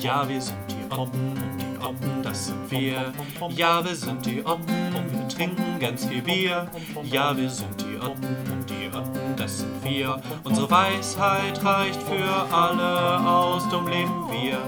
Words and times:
Ja, 0.00 0.28
wir 0.28 0.40
sind 0.40 0.58
die 0.68 0.92
Oppen 0.92 1.28
und 1.30 1.58
die 1.60 1.84
Oppen, 1.84 2.22
das 2.22 2.46
sind 2.46 2.70
wir. 2.70 3.12
Ja, 3.50 3.84
wir 3.84 3.94
sind 3.94 4.26
die 4.26 4.44
Oppen 4.44 4.96
und 4.96 5.12
wir 5.12 5.28
trinken 5.28 5.78
ganz 5.78 6.06
viel 6.06 6.22
Bier. 6.22 6.68
Ja, 7.04 7.36
wir 7.36 7.48
sind 7.48 7.80
die 7.80 7.96
Oppen 7.98 8.36
und 8.52 8.68
die 8.68 8.88
Oppen, 8.88 9.36
das 9.36 9.60
sind 9.60 9.84
wir. 9.84 10.20
Unsere 10.42 10.68
Weisheit 10.70 11.64
reicht 11.64 12.02
für 12.02 12.52
alle 12.52 13.20
aus, 13.20 13.68
dumm 13.68 13.86
leben 13.86 14.28
wir. 14.32 14.58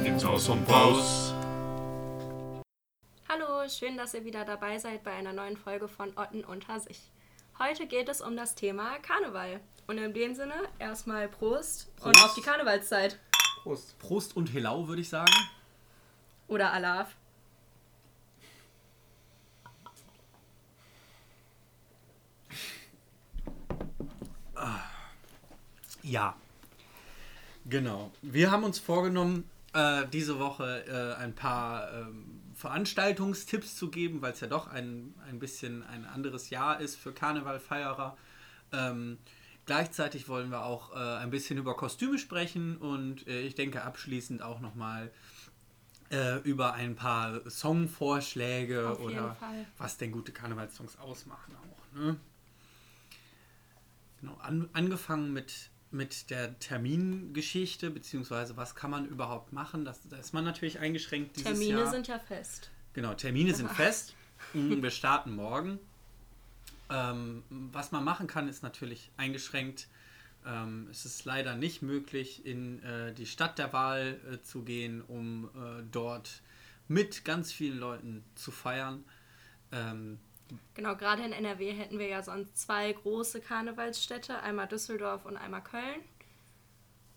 Nimm's 0.00 0.24
aus 0.24 0.48
und 0.48 0.68
raus. 0.70 1.34
Hallo, 3.28 3.68
schön, 3.68 3.96
dass 3.96 4.14
ihr 4.14 4.24
wieder 4.24 4.44
dabei 4.44 4.78
seid 4.78 5.02
bei 5.02 5.12
einer 5.12 5.32
neuen 5.32 5.56
Folge 5.56 5.88
von 5.88 6.16
Otten 6.16 6.44
unter 6.44 6.78
sich. 6.78 7.10
Heute 7.58 7.86
geht 7.86 8.08
es 8.08 8.20
um 8.20 8.36
das 8.36 8.54
Thema 8.54 8.98
Karneval. 9.00 9.60
Und 9.86 9.98
in 9.98 10.14
dem 10.14 10.34
Sinne 10.34 10.54
erstmal 10.78 11.28
Prost, 11.28 11.90
und 12.00 12.12
Prost. 12.12 12.24
auf 12.24 12.34
die 12.34 12.40
Karnevalszeit. 12.40 13.18
Prost. 13.62 13.98
Prost 13.98 14.36
und 14.36 14.52
Helau, 14.52 14.88
würde 14.88 15.02
ich 15.02 15.08
sagen. 15.08 15.32
Oder 16.48 16.72
Alaf. 16.72 17.16
Ja. 26.04 26.36
Genau. 27.64 28.12
Wir 28.20 28.50
haben 28.50 28.62
uns 28.62 28.78
vorgenommen, 28.78 29.48
äh, 29.72 30.06
diese 30.12 30.38
Woche 30.38 30.84
äh, 30.86 31.20
ein 31.20 31.34
paar 31.34 31.90
ähm, 31.94 32.42
Veranstaltungstipps 32.54 33.74
zu 33.74 33.90
geben, 33.90 34.20
weil 34.20 34.32
es 34.32 34.40
ja 34.40 34.46
doch 34.46 34.66
ein, 34.66 35.14
ein 35.26 35.38
bisschen 35.38 35.82
ein 35.82 36.04
anderes 36.04 36.50
Jahr 36.50 36.78
ist 36.78 36.96
für 36.96 37.12
Karnevalfeierer. 37.12 38.18
Ähm, 38.72 39.18
gleichzeitig 39.66 40.28
wollen 40.28 40.50
wir 40.50 40.64
auch 40.64 40.94
äh, 40.94 40.98
ein 41.18 41.30
bisschen 41.30 41.58
über 41.58 41.76
Kostüme 41.76 42.18
sprechen 42.18 42.76
und 42.76 43.26
äh, 43.26 43.40
ich 43.42 43.54
denke 43.54 43.82
abschließend 43.82 44.42
auch 44.42 44.60
nochmal 44.60 45.10
äh, 46.10 46.38
über 46.40 46.74
ein 46.74 46.96
paar 46.96 47.48
Songvorschläge 47.48 48.98
oder 48.98 49.34
Fall. 49.34 49.66
was 49.78 49.96
denn 49.96 50.12
gute 50.12 50.32
Karnevalssongs 50.32 50.98
ausmachen 50.98 51.54
auch. 51.56 51.98
Ne? 51.98 52.16
Genau, 54.20 54.36
an, 54.40 54.68
angefangen 54.72 55.32
mit, 55.32 55.70
mit 55.90 56.30
der 56.30 56.58
Termingeschichte, 56.58 57.90
beziehungsweise 57.90 58.56
was 58.56 58.74
kann 58.74 58.90
man 58.90 59.06
überhaupt 59.06 59.52
machen. 59.52 59.84
Das, 59.84 60.00
da 60.08 60.16
ist 60.16 60.32
man 60.32 60.44
natürlich 60.44 60.78
eingeschränkt 60.78 61.42
Termine 61.42 61.80
Jahr. 61.80 61.90
sind 61.90 62.06
ja 62.06 62.18
fest. 62.18 62.70
Genau, 62.92 63.14
Termine 63.14 63.54
sind 63.54 63.70
fest. 63.72 64.14
Mm, 64.52 64.82
Wir 64.82 64.90
starten 64.90 65.34
morgen. 65.34 65.78
Ähm, 66.90 67.42
was 67.48 67.92
man 67.92 68.04
machen 68.04 68.26
kann, 68.26 68.48
ist 68.48 68.62
natürlich 68.62 69.10
eingeschränkt. 69.16 69.88
Ähm, 70.46 70.88
es 70.90 71.04
ist 71.04 71.24
leider 71.24 71.56
nicht 71.56 71.82
möglich, 71.82 72.44
in 72.44 72.82
äh, 72.82 73.12
die 73.14 73.26
Stadt 73.26 73.58
der 73.58 73.72
Wahl 73.72 74.20
äh, 74.30 74.42
zu 74.42 74.62
gehen, 74.62 75.02
um 75.02 75.46
äh, 75.54 75.82
dort 75.90 76.42
mit 76.86 77.24
ganz 77.24 77.52
vielen 77.52 77.78
Leuten 77.78 78.24
zu 78.34 78.50
feiern. 78.50 79.04
Ähm, 79.72 80.18
Genau, 80.74 80.94
gerade 80.96 81.22
in 81.22 81.32
NRW 81.32 81.72
hätten 81.72 81.98
wir 81.98 82.06
ja 82.06 82.22
sonst 82.22 82.58
zwei 82.58 82.92
große 82.92 83.40
Karnevalsstädte, 83.40 84.40
einmal 84.42 84.68
Düsseldorf 84.68 85.24
und 85.24 85.36
einmal 85.36 85.62
Köln. 85.62 86.02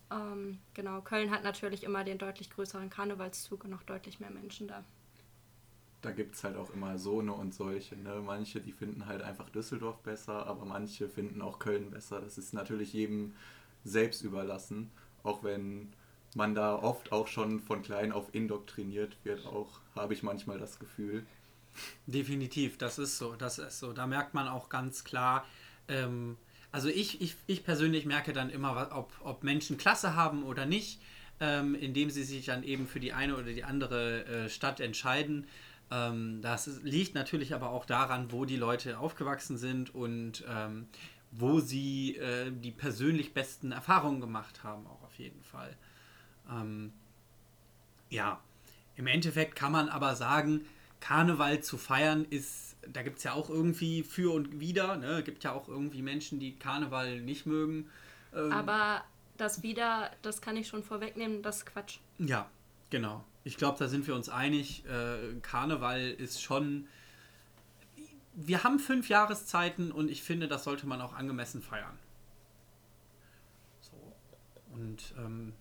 Ähm, 0.10 0.60
genau, 0.74 1.02
Köln 1.02 1.32
hat 1.32 1.44
natürlich 1.44 1.84
immer 1.84 2.04
den 2.04 2.18
deutlich 2.18 2.50
größeren 2.50 2.90
Karnevalszug 2.90 3.66
und 3.66 3.72
noch 3.72 3.84
deutlich 3.84 4.20
mehr 4.20 4.32
Menschen 4.32 4.68
da. 4.68 4.84
Da 6.02 6.12
gibt 6.12 6.36
es 6.36 6.44
halt 6.44 6.56
auch 6.56 6.70
immer 6.72 6.98
so 6.98 7.20
eine 7.20 7.34
und 7.34 7.54
solche. 7.54 7.96
Ne? 7.96 8.22
Manche, 8.26 8.62
die 8.62 8.72
finden 8.72 9.08
halt 9.08 9.22
einfach 9.22 9.50
Düsseldorf 9.50 9.98
besser, 10.00 10.46
aber 10.46 10.66
manche 10.66 11.10
finden 11.10 11.42
auch 11.42 11.60
Köln 11.60 11.92
besser. 11.92 12.22
Das 12.22 12.38
ist 12.38 12.54
natürlich 12.54 12.94
jedem 12.94 13.34
selbst 13.84 14.22
überlassen, 14.22 14.92
auch 15.24 15.44
wenn 15.44 15.92
man 16.36 16.54
da 16.54 16.76
oft 16.76 17.12
auch 17.12 17.28
schon 17.28 17.60
von 17.60 17.82
klein 17.82 18.12
auf 18.12 18.34
indoktriniert 18.34 19.18
wird, 19.24 19.46
auch 19.46 19.80
habe 19.96 20.14
ich 20.14 20.24
manchmal 20.24 20.60
das 20.60 20.78
Gefühl. 20.80 21.26
Definitiv, 22.06 22.78
das 22.78 23.00
ist 23.00 23.18
so, 23.18 23.36
das 23.36 23.60
ist 23.60 23.80
so. 23.80 23.94
Da 23.94 24.08
merkt 24.08 24.34
man 24.34 24.48
auch 24.48 24.70
ganz 24.70 25.04
klar, 25.04 25.46
ähm, 25.88 26.38
also 26.72 26.90
ich, 26.90 27.22
ich, 27.22 27.36
ich 27.48 27.64
persönlich 27.64 28.06
merke 28.06 28.34
dann 28.34 28.50
immer, 28.50 28.90
ob, 28.94 29.12
ob 29.24 29.44
Menschen 29.44 29.78
Klasse 29.78 30.16
haben 30.16 30.44
oder 30.44 30.66
nicht, 30.66 31.00
ähm, 31.40 31.76
indem 31.76 32.10
sie 32.10 32.24
sich 32.24 32.46
dann 32.46 32.64
eben 32.64 32.88
für 32.88 33.00
die 33.00 33.14
eine 33.14 33.36
oder 33.36 33.54
die 33.54 33.64
andere 33.64 34.26
äh, 34.26 34.50
Stadt 34.50 34.80
entscheiden. 34.80 35.48
Ähm, 35.90 36.42
das 36.42 36.68
liegt 36.84 37.16
natürlich 37.16 37.54
aber 37.54 37.70
auch 37.70 37.86
daran, 37.86 38.32
wo 38.32 38.46
die 38.46 38.58
Leute 38.58 39.00
aufgewachsen 39.00 39.58
sind 39.58 39.94
und 39.94 40.44
ähm, 40.48 40.88
wo 41.32 41.60
sie 41.60 42.18
äh, 42.18 42.52
die 42.52 42.72
persönlich 42.72 43.34
besten 43.34 43.72
Erfahrungen 43.72 44.22
gemacht 44.22 44.64
haben, 44.64 44.86
auch 44.88 45.04
auf 45.04 45.16
jeden 45.18 45.44
Fall. 45.44 45.76
Ähm, 46.50 46.94
ja, 48.10 48.40
im 48.96 49.08
Endeffekt 49.08 49.56
kann 49.56 49.72
man 49.72 49.90
aber 49.90 50.16
sagen, 50.16 50.66
Karneval 51.00 51.62
zu 51.62 51.78
feiern 51.78 52.26
ist, 52.30 52.76
da 52.88 53.04
gibt 53.04 53.18
es 53.18 53.24
ja 53.24 53.34
auch 53.34 53.50
irgendwie 53.50 54.04
für 54.04 54.34
und 54.34 54.60
wider. 54.60 54.98
Ne? 54.98 55.24
gibt 55.24 55.44
ja 55.44 55.52
auch 55.54 55.68
irgendwie 55.68 56.02
Menschen, 56.02 56.40
die 56.40 56.58
Karneval 56.58 57.22
nicht 57.22 57.46
mögen. 57.46 57.90
Ähm, 58.34 58.52
Aber 58.52 59.04
das 59.38 59.64
wieder, 59.64 60.12
das 60.22 60.42
kann 60.42 60.58
ich 60.58 60.68
schon 60.68 60.84
vorwegnehmen, 60.84 61.44
das 61.44 61.58
ist 61.58 61.66
Quatsch. 61.68 62.00
ja, 62.18 62.50
genau. 62.90 63.24
Ich 63.48 63.56
glaube, 63.56 63.80
da 63.80 63.88
sind 63.88 64.06
wir 64.08 64.14
uns 64.14 64.28
einig. 64.28 64.84
Äh, 64.88 65.40
Karneval 65.42 66.02
ist 66.02 66.44
schon. 66.44 66.86
Wir 68.34 68.66
haben 68.66 68.78
fünf 68.78 69.08
Jahreszeiten 69.08 69.90
und 69.90 70.12
ich 70.12 70.22
finde, 70.22 70.50
das 70.50 70.66
sollte 70.66 70.86
man 70.86 71.00
auch 71.00 71.14
angemessen 71.14 71.62
feiern. 71.62 71.98
So. 73.80 74.14
Und 74.74 75.14
ähm, 75.18 75.54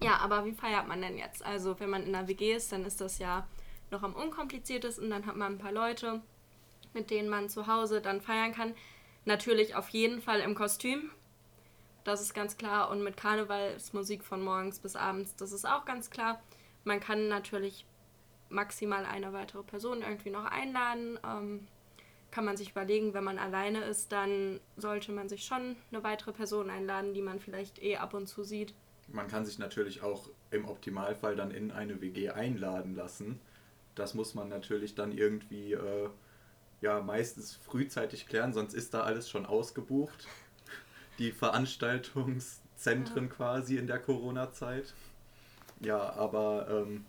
Ja, 0.00 0.18
aber 0.18 0.44
wie 0.44 0.52
feiert 0.52 0.86
man 0.86 1.02
denn 1.02 1.18
jetzt? 1.18 1.44
Also, 1.44 1.80
wenn 1.80 1.90
man 1.90 2.04
in 2.04 2.14
einer 2.14 2.28
WG 2.28 2.54
ist, 2.54 2.70
dann 2.70 2.84
ist 2.84 3.00
das 3.00 3.18
ja 3.18 3.48
noch 3.90 4.04
am 4.04 4.14
unkompliziertesten. 4.14 5.10
Dann 5.10 5.26
hat 5.26 5.34
man 5.34 5.54
ein 5.54 5.58
paar 5.58 5.72
Leute, 5.72 6.22
mit 6.94 7.10
denen 7.10 7.28
man 7.28 7.48
zu 7.48 7.66
Hause 7.66 8.00
dann 8.00 8.20
feiern 8.20 8.52
kann. 8.52 8.72
Natürlich 9.24 9.74
auf 9.74 9.88
jeden 9.88 10.22
Fall 10.22 10.38
im 10.38 10.54
Kostüm. 10.54 11.10
Das 12.04 12.20
ist 12.20 12.34
ganz 12.34 12.56
klar. 12.56 12.90
Und 12.90 13.02
mit 13.02 13.16
Karnevalsmusik 13.16 14.24
von 14.24 14.42
morgens 14.42 14.78
bis 14.78 14.96
abends, 14.96 15.36
das 15.36 15.52
ist 15.52 15.66
auch 15.66 15.84
ganz 15.84 16.10
klar. 16.10 16.42
Man 16.84 17.00
kann 17.00 17.28
natürlich 17.28 17.86
maximal 18.48 19.04
eine 19.04 19.32
weitere 19.32 19.62
Person 19.62 20.02
irgendwie 20.02 20.30
noch 20.30 20.44
einladen. 20.44 21.18
Ähm, 21.24 21.66
kann 22.30 22.44
man 22.44 22.56
sich 22.56 22.70
überlegen, 22.70 23.14
wenn 23.14 23.24
man 23.24 23.38
alleine 23.38 23.84
ist, 23.84 24.10
dann 24.10 24.58
sollte 24.76 25.12
man 25.12 25.28
sich 25.28 25.44
schon 25.44 25.76
eine 25.90 26.02
weitere 26.02 26.32
Person 26.32 26.70
einladen, 26.70 27.14
die 27.14 27.22
man 27.22 27.38
vielleicht 27.38 27.82
eh 27.82 27.96
ab 27.96 28.14
und 28.14 28.26
zu 28.26 28.42
sieht. 28.42 28.74
Man 29.08 29.28
kann 29.28 29.44
sich 29.44 29.58
natürlich 29.58 30.02
auch 30.02 30.28
im 30.50 30.64
Optimalfall 30.64 31.36
dann 31.36 31.50
in 31.50 31.70
eine 31.70 32.00
WG 32.00 32.30
einladen 32.30 32.94
lassen. 32.94 33.38
Das 33.94 34.14
muss 34.14 34.34
man 34.34 34.48
natürlich 34.48 34.94
dann 34.94 35.12
irgendwie 35.12 35.74
äh, 35.74 36.08
ja 36.80 37.00
meistens 37.02 37.54
frühzeitig 37.54 38.26
klären, 38.26 38.54
sonst 38.54 38.72
ist 38.72 38.94
da 38.94 39.02
alles 39.02 39.28
schon 39.28 39.44
ausgebucht. 39.44 40.26
Die 41.18 41.32
Veranstaltungszentren 41.32 43.28
quasi 43.28 43.76
in 43.76 43.86
der 43.86 43.98
Corona-Zeit. 43.98 44.94
Ja, 45.80 46.12
aber 46.14 46.68
ähm, 46.70 47.04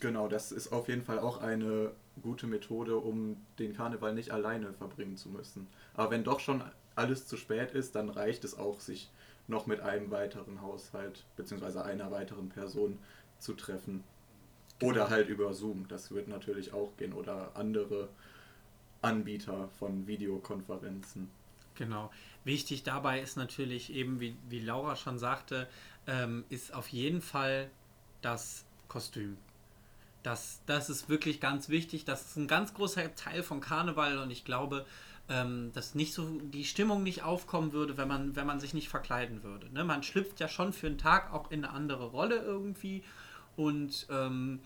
genau, 0.00 0.28
das 0.28 0.52
ist 0.52 0.72
auf 0.72 0.88
jeden 0.88 1.02
Fall 1.02 1.18
auch 1.18 1.40
eine 1.40 1.92
gute 2.20 2.46
Methode, 2.46 2.96
um 2.98 3.36
den 3.58 3.74
Karneval 3.74 4.14
nicht 4.14 4.32
alleine 4.32 4.72
verbringen 4.74 5.16
zu 5.16 5.28
müssen. 5.28 5.66
Aber 5.94 6.10
wenn 6.10 6.24
doch 6.24 6.40
schon 6.40 6.62
alles 6.94 7.26
zu 7.26 7.36
spät 7.36 7.72
ist, 7.72 7.94
dann 7.94 8.10
reicht 8.10 8.44
es 8.44 8.58
auch, 8.58 8.80
sich 8.80 9.10
noch 9.48 9.66
mit 9.66 9.80
einem 9.80 10.10
weiteren 10.10 10.60
Haushalt 10.60 11.24
bzw. 11.36 11.78
einer 11.80 12.10
weiteren 12.10 12.48
Person 12.48 12.98
zu 13.38 13.54
treffen. 13.54 14.04
Oder 14.82 15.10
halt 15.10 15.28
über 15.28 15.54
Zoom, 15.54 15.86
das 15.88 16.10
wird 16.10 16.28
natürlich 16.28 16.72
auch 16.72 16.96
gehen. 16.96 17.12
Oder 17.12 17.52
andere 17.54 18.08
Anbieter 19.00 19.68
von 19.78 20.06
Videokonferenzen. 20.06 21.30
Genau. 21.74 22.10
Wichtig 22.44 22.82
dabei 22.82 23.20
ist 23.20 23.36
natürlich 23.36 23.92
eben, 23.92 24.20
wie, 24.20 24.36
wie 24.48 24.60
Laura 24.60 24.96
schon 24.96 25.18
sagte, 25.18 25.68
ähm, 26.06 26.44
ist 26.48 26.74
auf 26.74 26.88
jeden 26.88 27.22
Fall 27.22 27.70
das 28.20 28.64
Kostüm. 28.88 29.38
Das, 30.22 30.60
das 30.66 30.90
ist 30.90 31.08
wirklich 31.08 31.40
ganz 31.40 31.68
wichtig. 31.68 32.04
Das 32.04 32.26
ist 32.26 32.36
ein 32.36 32.48
ganz 32.48 32.74
großer 32.74 33.14
Teil 33.14 33.42
von 33.42 33.60
Karneval 33.60 34.18
und 34.18 34.30
ich 34.30 34.44
glaube, 34.44 34.86
ähm, 35.28 35.70
dass 35.72 35.94
nicht 35.94 36.14
so 36.14 36.40
die 36.40 36.64
Stimmung 36.64 37.02
nicht 37.02 37.22
aufkommen 37.22 37.72
würde, 37.72 37.96
wenn 37.96 38.08
man, 38.08 38.36
wenn 38.36 38.46
man 38.46 38.60
sich 38.60 38.74
nicht 38.74 38.88
verkleiden 38.88 39.42
würde. 39.42 39.72
Ne? 39.72 39.84
Man 39.84 40.02
schlüpft 40.02 40.40
ja 40.40 40.48
schon 40.48 40.72
für 40.72 40.88
einen 40.88 40.98
Tag 40.98 41.32
auch 41.32 41.50
in 41.50 41.64
eine 41.64 41.72
andere 41.72 42.06
Rolle 42.06 42.36
irgendwie 42.36 43.02
und 43.56 44.06
ähm, 44.10 44.60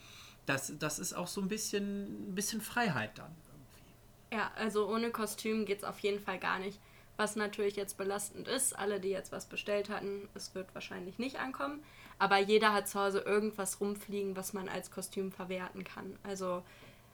das, 0.47 0.73
das 0.79 0.99
ist 0.99 1.13
auch 1.13 1.27
so 1.27 1.41
ein 1.41 1.49
bisschen, 1.49 2.31
ein 2.31 2.35
bisschen 2.35 2.61
Freiheit 2.61 3.19
dann 3.19 3.35
irgendwie. 3.49 4.37
Ja, 4.37 4.51
also 4.57 4.89
ohne 4.89 5.11
Kostüm 5.11 5.67
geht 5.67 5.79
es 5.79 5.85
auf 5.85 5.99
jeden 6.01 6.21
Fall 6.21 6.39
gar 6.39 6.59
nicht. 6.59 6.81
Was 7.17 7.37
natürlich 7.37 7.77
jetzt 7.77 7.97
belastend 7.97 8.47
ist, 8.47 8.79
alle, 8.79 9.01
die 9.01 9.09
jetzt 9.09 9.33
was 9.33 9.47
bestellt 9.47 9.89
hatten, 9.89 10.29
es 10.35 10.55
wird 10.55 10.75
wahrscheinlich 10.75 11.19
nicht 11.19 11.39
ankommen. 11.39 11.83
Aber 12.19 12.39
jeder 12.39 12.73
hat 12.73 12.89
zu 12.89 13.01
Hause 13.01 13.21
irgendwas 13.21 13.81
rumfliegen, 13.81 14.37
was 14.37 14.53
man 14.53 14.69
als 14.69 14.91
Kostüm 14.91 15.33
verwerten 15.33 15.85
kann. 15.85 16.19
Also 16.23 16.63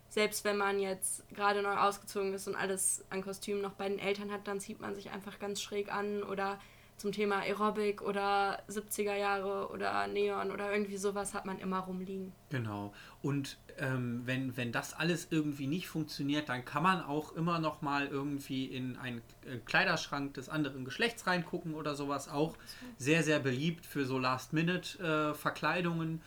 selbst 0.09 0.45
wenn 0.45 0.57
man 0.57 0.79
jetzt 0.79 1.29
gerade 1.35 1.63
neu 1.63 1.75
ausgezogen 1.75 2.35
ist 2.35 2.47
und 2.47 2.55
alles 2.55 3.05
an 3.11 3.23
Kostümen 3.23 3.63
noch 3.63 3.73
bei 3.73 3.89
den 3.89 3.99
Eltern 3.99 4.31
hat, 4.31 4.47
dann 4.47 4.61
zieht 4.61 4.81
man 4.81 4.95
sich 4.95 5.11
einfach 5.11 5.39
ganz 5.39 5.63
schräg 5.63 5.93
an 5.93 6.23
oder 6.23 6.61
zum 6.97 7.13
Thema 7.13 7.41
Aerobic 7.41 8.03
oder 8.03 8.63
70er 8.69 9.17
Jahre 9.17 9.69
oder 9.71 10.07
Neon 10.07 10.51
oder 10.51 10.73
irgendwie 10.73 10.97
sowas 10.97 11.35
hat 11.35 11.47
man 11.47 11.59
immer 11.59 11.81
rumliegen. 11.81 12.33
Genau. 12.51 12.93
Und 13.23 13.59
ähm, 13.79 14.23
wenn, 14.25 14.57
wenn 14.57 14.71
das 14.71 14.95
alles 14.95 15.29
irgendwie 15.31 15.67
nicht 15.67 15.89
funktioniert, 15.89 16.49
dann 16.49 16.65
kann 16.65 16.83
man 16.83 17.03
auch 17.03 17.35
immer 17.35 17.59
noch 17.59 17.83
mal 17.83 18.07
irgendwie 18.07 18.67
in 18.67 18.97
einen 18.97 19.23
äh, 19.47 19.59
Kleiderschrank 19.65 20.35
des 20.35 20.49
anderen 20.49 20.85
Geschlechts 20.85 21.27
reingucken 21.27 21.75
oder 21.75 21.95
sowas. 21.95 22.29
Auch 22.29 22.57
sehr, 22.99 23.23
sehr 23.23 23.41
beliebt 23.41 23.85
für 23.85 24.05
so 24.05 24.19
Last-Minute-Verkleidungen. 24.19 26.23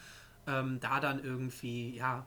ähm, 0.48 0.80
da 0.80 1.00
dann 1.00 1.24
irgendwie, 1.24 1.96
ja, 1.96 2.26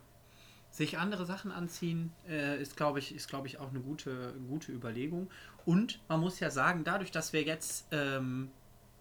sich 0.78 0.96
andere 0.96 1.26
Sachen 1.26 1.50
anziehen, 1.52 2.12
äh, 2.28 2.60
ist, 2.62 2.76
glaube 2.76 3.00
ich, 3.00 3.14
ist, 3.14 3.28
glaube 3.28 3.48
ich, 3.48 3.58
auch 3.58 3.70
eine 3.70 3.80
gute, 3.80 4.32
gute 4.48 4.72
Überlegung. 4.72 5.28
Und 5.66 6.00
man 6.08 6.20
muss 6.20 6.40
ja 6.40 6.50
sagen, 6.50 6.84
dadurch, 6.84 7.10
dass 7.10 7.32
wir 7.32 7.42
jetzt 7.42 7.88
ähm, 7.90 8.50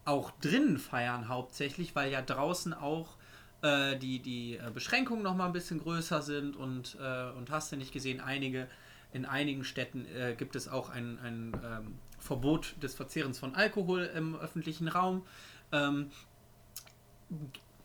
auch 0.04 0.32
drinnen 0.40 0.78
feiern 0.78 1.28
hauptsächlich, 1.28 1.94
weil 1.94 2.10
ja 2.10 2.20
draußen 2.20 2.74
auch 2.74 3.16
äh, 3.62 3.96
die, 3.96 4.18
die 4.18 4.56
äh, 4.56 4.70
Beschränkungen 4.74 5.22
noch 5.22 5.36
mal 5.36 5.46
ein 5.46 5.52
bisschen 5.52 5.78
größer 5.78 6.20
sind 6.20 6.56
und, 6.56 6.98
äh, 7.00 7.30
und 7.30 7.50
hast 7.50 7.72
du 7.72 7.76
nicht 7.76 7.92
gesehen, 7.92 8.20
einige, 8.20 8.68
in 9.12 9.24
einigen 9.24 9.64
Städten 9.64 10.04
äh, 10.06 10.34
gibt 10.36 10.56
es 10.56 10.68
auch 10.68 10.90
ein, 10.90 11.18
ein 11.20 11.52
ähm, 11.64 11.98
Verbot 12.18 12.74
des 12.82 12.94
Verzehrens 12.96 13.38
von 13.38 13.54
Alkohol 13.54 14.10
im 14.14 14.34
öffentlichen 14.34 14.88
Raum. 14.88 15.24
Ähm, 15.72 16.10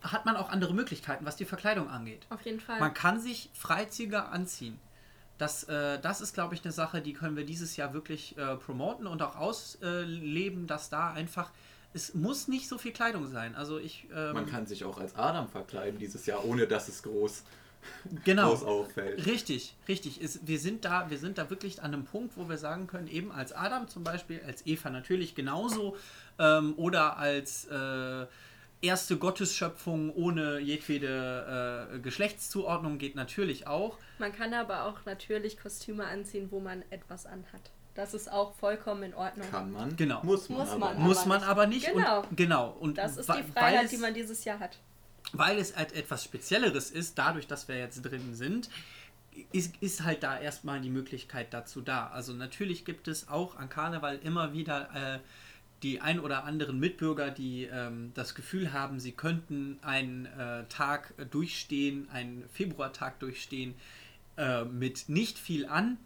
hat 0.04 0.26
man 0.26 0.36
auch 0.36 0.50
andere 0.50 0.74
Möglichkeiten, 0.74 1.24
was 1.24 1.36
die 1.36 1.44
Verkleidung 1.44 1.88
angeht. 1.88 2.26
Auf 2.30 2.42
jeden 2.42 2.60
Fall. 2.60 2.78
Man 2.78 2.94
kann 2.94 3.20
sich 3.20 3.50
freizügiger 3.54 4.30
anziehen. 4.30 4.78
Das, 5.38 5.64
äh, 5.64 5.98
das 5.98 6.20
ist, 6.20 6.34
glaube 6.34 6.54
ich, 6.54 6.64
eine 6.64 6.72
Sache, 6.72 7.00
die 7.00 7.12
können 7.12 7.36
wir 7.36 7.44
dieses 7.44 7.76
Jahr 7.76 7.92
wirklich 7.92 8.38
äh, 8.38 8.56
promoten 8.56 9.06
und 9.06 9.20
auch 9.22 9.36
ausleben, 9.36 10.66
dass 10.66 10.90
da 10.90 11.12
einfach, 11.12 11.50
es 11.92 12.14
muss 12.14 12.46
nicht 12.46 12.68
so 12.68 12.78
viel 12.78 12.92
Kleidung 12.92 13.26
sein. 13.26 13.56
Also 13.56 13.78
ich. 13.78 14.06
Ähm, 14.14 14.34
Man 14.34 14.46
kann 14.46 14.66
sich 14.66 14.84
auch 14.84 14.98
als 14.98 15.16
Adam 15.16 15.48
verkleiden 15.48 15.98
dieses 15.98 16.26
Jahr, 16.26 16.44
ohne 16.44 16.68
dass 16.68 16.88
es 16.88 17.02
groß, 17.02 17.42
genau. 18.24 18.50
groß 18.50 18.62
auffällt. 18.62 19.26
Richtig, 19.26 19.74
richtig. 19.88 20.22
Es, 20.22 20.46
wir, 20.46 20.60
sind 20.60 20.84
da, 20.84 21.10
wir 21.10 21.18
sind 21.18 21.38
da 21.38 21.50
wirklich 21.50 21.82
an 21.82 21.94
einem 21.94 22.04
Punkt, 22.04 22.36
wo 22.36 22.48
wir 22.48 22.58
sagen 22.58 22.86
können, 22.86 23.08
eben 23.08 23.32
als 23.32 23.52
Adam 23.52 23.88
zum 23.88 24.04
Beispiel, 24.04 24.40
als 24.46 24.64
Eva 24.66 24.90
natürlich 24.90 25.34
genauso 25.34 25.96
ähm, 26.38 26.74
oder 26.76 27.16
als 27.16 27.64
äh, 27.64 28.26
erste 28.84 29.16
Gottesschöpfung 29.16 30.10
ohne 30.14 30.58
jedwede 30.60 31.88
äh, 31.94 31.98
Geschlechtszuordnung 31.98 32.98
geht 32.98 33.14
natürlich 33.16 33.66
auch. 33.66 33.98
Man 34.18 34.32
kann 34.32 34.52
aber 34.54 34.84
auch 34.84 35.04
natürlich 35.06 35.58
Kostüme 35.58 36.04
anziehen, 36.06 36.48
wo 36.50 36.60
man 36.60 36.82
etwas 36.90 37.26
anhat. 37.26 37.70
Das 37.94 38.12
ist 38.12 38.30
auch 38.30 38.54
vollkommen 38.54 39.04
in 39.04 39.14
Ordnung. 39.14 39.48
Kann 39.50 39.70
man, 39.70 39.94
Genau. 39.96 40.20
muss 40.24 40.48
man, 40.48 40.58
Muss 40.58 40.68
aber 40.70 40.78
man. 40.78 40.96
nicht. 40.96 41.04
Muss 41.06 41.18
Aber 41.18 41.28
man 41.28 41.38
nicht. 41.38 41.48
aber 41.48 41.66
nicht. 41.66 41.86
Genau. 41.92 42.20
Und, 42.22 42.36
genau. 42.36 42.70
Und 42.70 42.98
Das 42.98 43.16
ist 43.16 43.28
die 43.28 43.42
Freiheit, 43.52 43.84
es, 43.84 43.90
die 43.90 43.98
man 43.98 44.14
dieses 44.14 44.44
Jahr 44.44 44.58
hat. 44.58 44.78
weil 45.32 45.58
es 45.58 45.76
halt 45.76 45.92
etwas 45.94 46.24
Spezielleres 46.24 46.90
ist, 46.90 47.18
dadurch, 47.18 47.46
dass 47.46 47.68
wir 47.68 47.78
jetzt 47.78 48.02
drin 48.02 48.34
sind, 48.34 48.68
ist, 49.52 49.76
ist 49.80 50.02
halt 50.04 50.22
da 50.24 50.38
erstmal 50.38 50.80
die 50.80 50.90
Möglichkeit 50.90 51.52
dazu 51.54 51.80
da. 51.82 52.08
Also 52.08 52.32
natürlich 52.32 52.84
gibt 52.84 53.06
es 53.08 53.28
auch 53.28 53.56
an 53.56 53.68
Karneval 53.68 54.18
immer 54.22 54.52
wieder 54.52 54.90
äh, 54.94 55.18
die 55.84 56.00
ein 56.00 56.18
oder 56.18 56.44
anderen 56.44 56.80
Mitbürger, 56.80 57.30
die 57.30 57.64
ähm, 57.64 58.10
das 58.14 58.34
Gefühl 58.34 58.72
haben, 58.72 58.98
sie 58.98 59.12
könnten 59.12 59.78
einen 59.82 60.26
äh, 60.26 60.64
Tag 60.68 61.14
durchstehen, 61.30 62.08
einen 62.10 62.48
Februartag 62.48 63.20
durchstehen 63.20 63.74
äh, 64.38 64.64
mit 64.64 65.08
nicht 65.08 65.38
viel 65.38 65.66
an. 65.66 65.98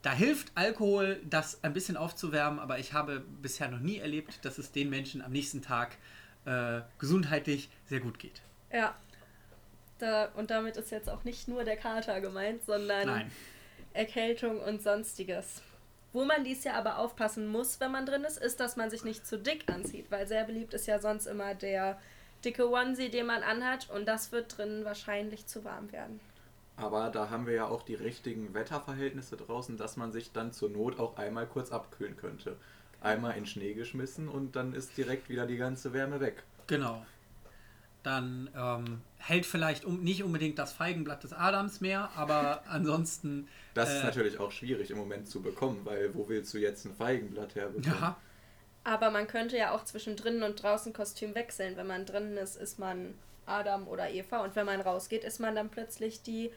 Da 0.00 0.12
hilft 0.12 0.52
Alkohol, 0.54 1.20
das 1.28 1.62
ein 1.62 1.74
bisschen 1.74 1.96
aufzuwärmen, 1.96 2.58
aber 2.58 2.78
ich 2.78 2.94
habe 2.94 3.20
bisher 3.42 3.68
noch 3.68 3.80
nie 3.80 3.98
erlebt, 3.98 4.44
dass 4.44 4.56
es 4.56 4.72
den 4.72 4.88
Menschen 4.88 5.20
am 5.20 5.32
nächsten 5.32 5.60
Tag 5.60 5.98
äh, 6.46 6.80
gesundheitlich 6.98 7.68
sehr 7.86 8.00
gut 8.00 8.18
geht. 8.18 8.40
Ja. 8.72 8.96
Da, 9.98 10.26
und 10.36 10.50
damit 10.50 10.76
ist 10.76 10.90
jetzt 10.90 11.10
auch 11.10 11.24
nicht 11.24 11.48
nur 11.48 11.64
der 11.64 11.76
Kater 11.76 12.20
gemeint, 12.20 12.64
sondern 12.64 13.06
Nein. 13.06 13.30
Erkältung 13.92 14.60
und 14.60 14.80
sonstiges. 14.80 15.60
Wo 16.12 16.24
man 16.24 16.44
dies 16.44 16.64
Jahr 16.64 16.76
aber 16.76 16.98
aufpassen 16.98 17.48
muss, 17.48 17.80
wenn 17.80 17.92
man 17.92 18.06
drin 18.06 18.24
ist, 18.24 18.38
ist, 18.38 18.60
dass 18.60 18.76
man 18.76 18.90
sich 18.90 19.04
nicht 19.04 19.26
zu 19.26 19.38
dick 19.38 19.70
anzieht, 19.70 20.10
weil 20.10 20.26
sehr 20.26 20.44
beliebt 20.44 20.74
ist 20.74 20.86
ja 20.86 20.98
sonst 20.98 21.26
immer 21.26 21.54
der 21.54 21.98
dicke 22.44 22.70
Onesie, 22.70 23.10
den 23.10 23.26
man 23.26 23.42
anhat 23.42 23.90
und 23.90 24.06
das 24.06 24.32
wird 24.32 24.56
drin 24.56 24.84
wahrscheinlich 24.84 25.46
zu 25.46 25.64
warm 25.64 25.92
werden. 25.92 26.20
Aber 26.76 27.10
da 27.10 27.28
haben 27.28 27.46
wir 27.46 27.54
ja 27.54 27.66
auch 27.66 27.82
die 27.82 27.96
richtigen 27.96 28.54
Wetterverhältnisse 28.54 29.36
draußen, 29.36 29.76
dass 29.76 29.96
man 29.96 30.12
sich 30.12 30.32
dann 30.32 30.52
zur 30.52 30.70
Not 30.70 31.00
auch 31.00 31.16
einmal 31.16 31.46
kurz 31.46 31.72
abkühlen 31.72 32.16
könnte. 32.16 32.56
Einmal 33.00 33.36
in 33.36 33.46
Schnee 33.46 33.74
geschmissen 33.74 34.28
und 34.28 34.54
dann 34.56 34.72
ist 34.72 34.96
direkt 34.96 35.28
wieder 35.28 35.46
die 35.46 35.56
ganze 35.56 35.92
Wärme 35.92 36.20
weg. 36.20 36.44
Genau. 36.68 37.04
Dann 38.02 38.48
ähm, 38.56 39.02
hält 39.18 39.44
vielleicht 39.44 39.84
um, 39.84 40.02
nicht 40.02 40.22
unbedingt 40.22 40.58
das 40.58 40.72
Feigenblatt 40.72 41.24
des 41.24 41.32
Adams 41.32 41.80
mehr, 41.80 42.10
aber 42.16 42.62
ansonsten. 42.68 43.48
Das 43.74 43.90
Äh. 43.90 43.96
ist 43.98 44.04
natürlich 44.04 44.38
auch 44.38 44.52
schwierig 44.52 44.90
im 44.90 44.98
Moment 44.98 45.28
zu 45.28 45.42
bekommen, 45.42 45.80
weil 45.84 46.14
wo 46.14 46.28
willst 46.28 46.52
du 46.54 46.58
jetzt 46.58 46.84
ein 46.86 46.94
Feigenblatt 46.94 47.54
herbekommen? 47.54 47.98
Ja, 48.00 48.16
Aber 48.84 49.10
man 49.10 49.26
könnte 49.26 49.56
ja 49.58 49.72
auch 49.72 49.84
zwischen 49.84 50.16
drinnen 50.16 50.42
und 50.42 50.62
draußen 50.62 50.92
Kostüm 50.92 51.34
wechseln. 51.34 51.76
Wenn 51.76 51.86
man 51.86 52.06
drinnen 52.06 52.36
ist, 52.38 52.56
ist 52.56 52.78
man 52.78 53.14
Adam 53.46 53.86
oder 53.88 54.10
Eva 54.10 54.38
und 54.44 54.54
wenn 54.56 54.66
man 54.66 54.80
rausgeht, 54.80 55.24
ist 55.24 55.40
man 55.40 55.54
dann 55.54 55.68
plötzlich 55.70 56.22
die 56.22 56.50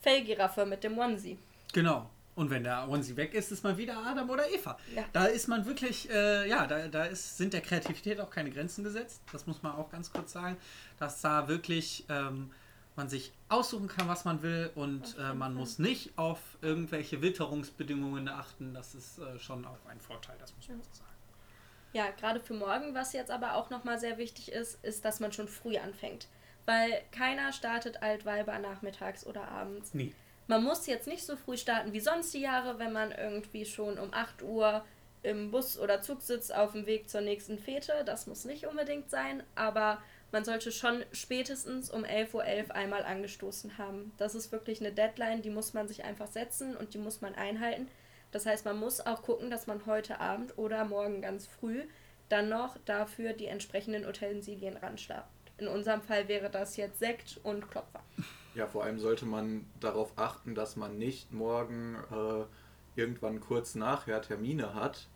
Fellgiraffe 0.00 0.66
mit 0.66 0.84
dem 0.84 0.98
Onesie. 0.98 1.38
genau. 1.72 2.08
Und 2.36 2.50
wenn 2.50 2.64
der 2.64 2.88
Onesie 2.88 3.16
weg 3.16 3.34
ist, 3.34 3.50
ist 3.50 3.64
man 3.64 3.78
wieder 3.78 3.96
Adam 3.96 4.28
oder 4.28 4.48
Eva. 4.48 4.78
Ja. 4.94 5.04
Da 5.12 5.24
ist 5.24 5.48
man 5.48 5.64
wirklich, 5.64 6.08
äh, 6.10 6.48
ja, 6.48 6.66
da, 6.66 6.86
da 6.86 7.04
ist, 7.06 7.38
sind 7.38 7.54
der 7.54 7.62
Kreativität 7.62 8.20
auch 8.20 8.30
keine 8.30 8.50
Grenzen 8.50 8.84
gesetzt. 8.84 9.22
Das 9.32 9.46
muss 9.46 9.62
man 9.62 9.72
auch 9.72 9.90
ganz 9.90 10.12
kurz 10.12 10.32
sagen. 10.32 10.58
Dass 10.98 11.22
da 11.22 11.48
wirklich 11.48 12.04
ähm, 12.10 12.50
man 12.94 13.08
sich 13.08 13.32
aussuchen 13.48 13.88
kann, 13.88 14.06
was 14.06 14.24
man 14.24 14.42
will 14.42 14.70
und 14.74 15.16
äh, 15.18 15.32
man 15.32 15.54
muss 15.54 15.78
nicht 15.78 16.16
auf 16.18 16.38
irgendwelche 16.60 17.22
Witterungsbedingungen 17.22 18.28
achten. 18.28 18.74
Das 18.74 18.94
ist 18.94 19.18
äh, 19.18 19.38
schon 19.38 19.64
auch 19.64 19.84
ein 19.88 20.00
Vorteil, 20.00 20.36
das 20.38 20.54
muss 20.56 20.68
man 20.68 20.82
so 20.82 20.90
sagen. 20.92 21.10
Ja, 21.92 22.10
gerade 22.10 22.40
für 22.40 22.52
morgen, 22.54 22.94
was 22.94 23.14
jetzt 23.14 23.30
aber 23.30 23.54
auch 23.54 23.70
nochmal 23.70 23.98
sehr 23.98 24.18
wichtig 24.18 24.52
ist, 24.52 24.84
ist, 24.84 25.06
dass 25.06 25.20
man 25.20 25.32
schon 25.32 25.48
früh 25.48 25.78
anfängt. 25.78 26.28
Weil 26.66 27.00
keiner 27.12 27.52
startet 27.52 28.02
Altweiber 28.02 28.58
nachmittags 28.58 29.24
oder 29.24 29.48
abends. 29.48 29.94
Nee. 29.94 30.12
Man 30.48 30.62
muss 30.62 30.86
jetzt 30.86 31.08
nicht 31.08 31.24
so 31.24 31.36
früh 31.36 31.56
starten 31.56 31.92
wie 31.92 32.00
sonst 32.00 32.32
die 32.32 32.40
Jahre, 32.40 32.78
wenn 32.78 32.92
man 32.92 33.10
irgendwie 33.10 33.64
schon 33.64 33.98
um 33.98 34.12
8 34.12 34.42
Uhr 34.42 34.84
im 35.22 35.50
Bus 35.50 35.78
oder 35.78 36.02
Zug 36.02 36.22
sitzt 36.22 36.54
auf 36.54 36.72
dem 36.72 36.86
Weg 36.86 37.10
zur 37.10 37.20
nächsten 37.20 37.58
Fete. 37.58 38.04
Das 38.04 38.28
muss 38.28 38.44
nicht 38.44 38.66
unbedingt 38.66 39.10
sein, 39.10 39.42
aber 39.56 40.00
man 40.30 40.44
sollte 40.44 40.70
schon 40.70 41.04
spätestens 41.12 41.90
um 41.90 42.04
11.11 42.04 42.34
Uhr 42.34 42.74
einmal 42.74 43.04
angestoßen 43.04 43.78
haben. 43.78 44.12
Das 44.18 44.34
ist 44.34 44.52
wirklich 44.52 44.80
eine 44.80 44.92
Deadline, 44.92 45.42
die 45.42 45.50
muss 45.50 45.74
man 45.74 45.88
sich 45.88 46.04
einfach 46.04 46.28
setzen 46.28 46.76
und 46.76 46.94
die 46.94 46.98
muss 46.98 47.20
man 47.20 47.34
einhalten. 47.34 47.88
Das 48.30 48.46
heißt, 48.46 48.64
man 48.64 48.78
muss 48.78 49.00
auch 49.00 49.22
gucken, 49.22 49.50
dass 49.50 49.66
man 49.66 49.86
heute 49.86 50.20
Abend 50.20 50.58
oder 50.58 50.84
morgen 50.84 51.22
ganz 51.22 51.46
früh 51.46 51.82
dann 52.28 52.48
noch 52.48 52.76
dafür 52.84 53.32
die 53.32 53.46
entsprechenden 53.46 54.06
Utensilien 54.06 54.76
ranschlappt. 54.76 55.30
In 55.58 55.68
unserem 55.68 56.02
Fall 56.02 56.28
wäre 56.28 56.50
das 56.50 56.76
jetzt 56.76 56.98
Sekt 56.98 57.40
und 57.42 57.70
Klopfer. 57.70 58.02
Ja, 58.56 58.66
vor 58.66 58.84
allem 58.84 58.98
sollte 58.98 59.26
man 59.26 59.66
darauf 59.80 60.16
achten, 60.16 60.54
dass 60.54 60.76
man 60.76 60.96
nicht 60.96 61.30
morgen 61.30 61.96
äh, 62.10 62.98
irgendwann 62.98 63.38
kurz 63.38 63.74
nachher 63.74 64.22
Termine 64.22 64.74
hat. 64.74 65.08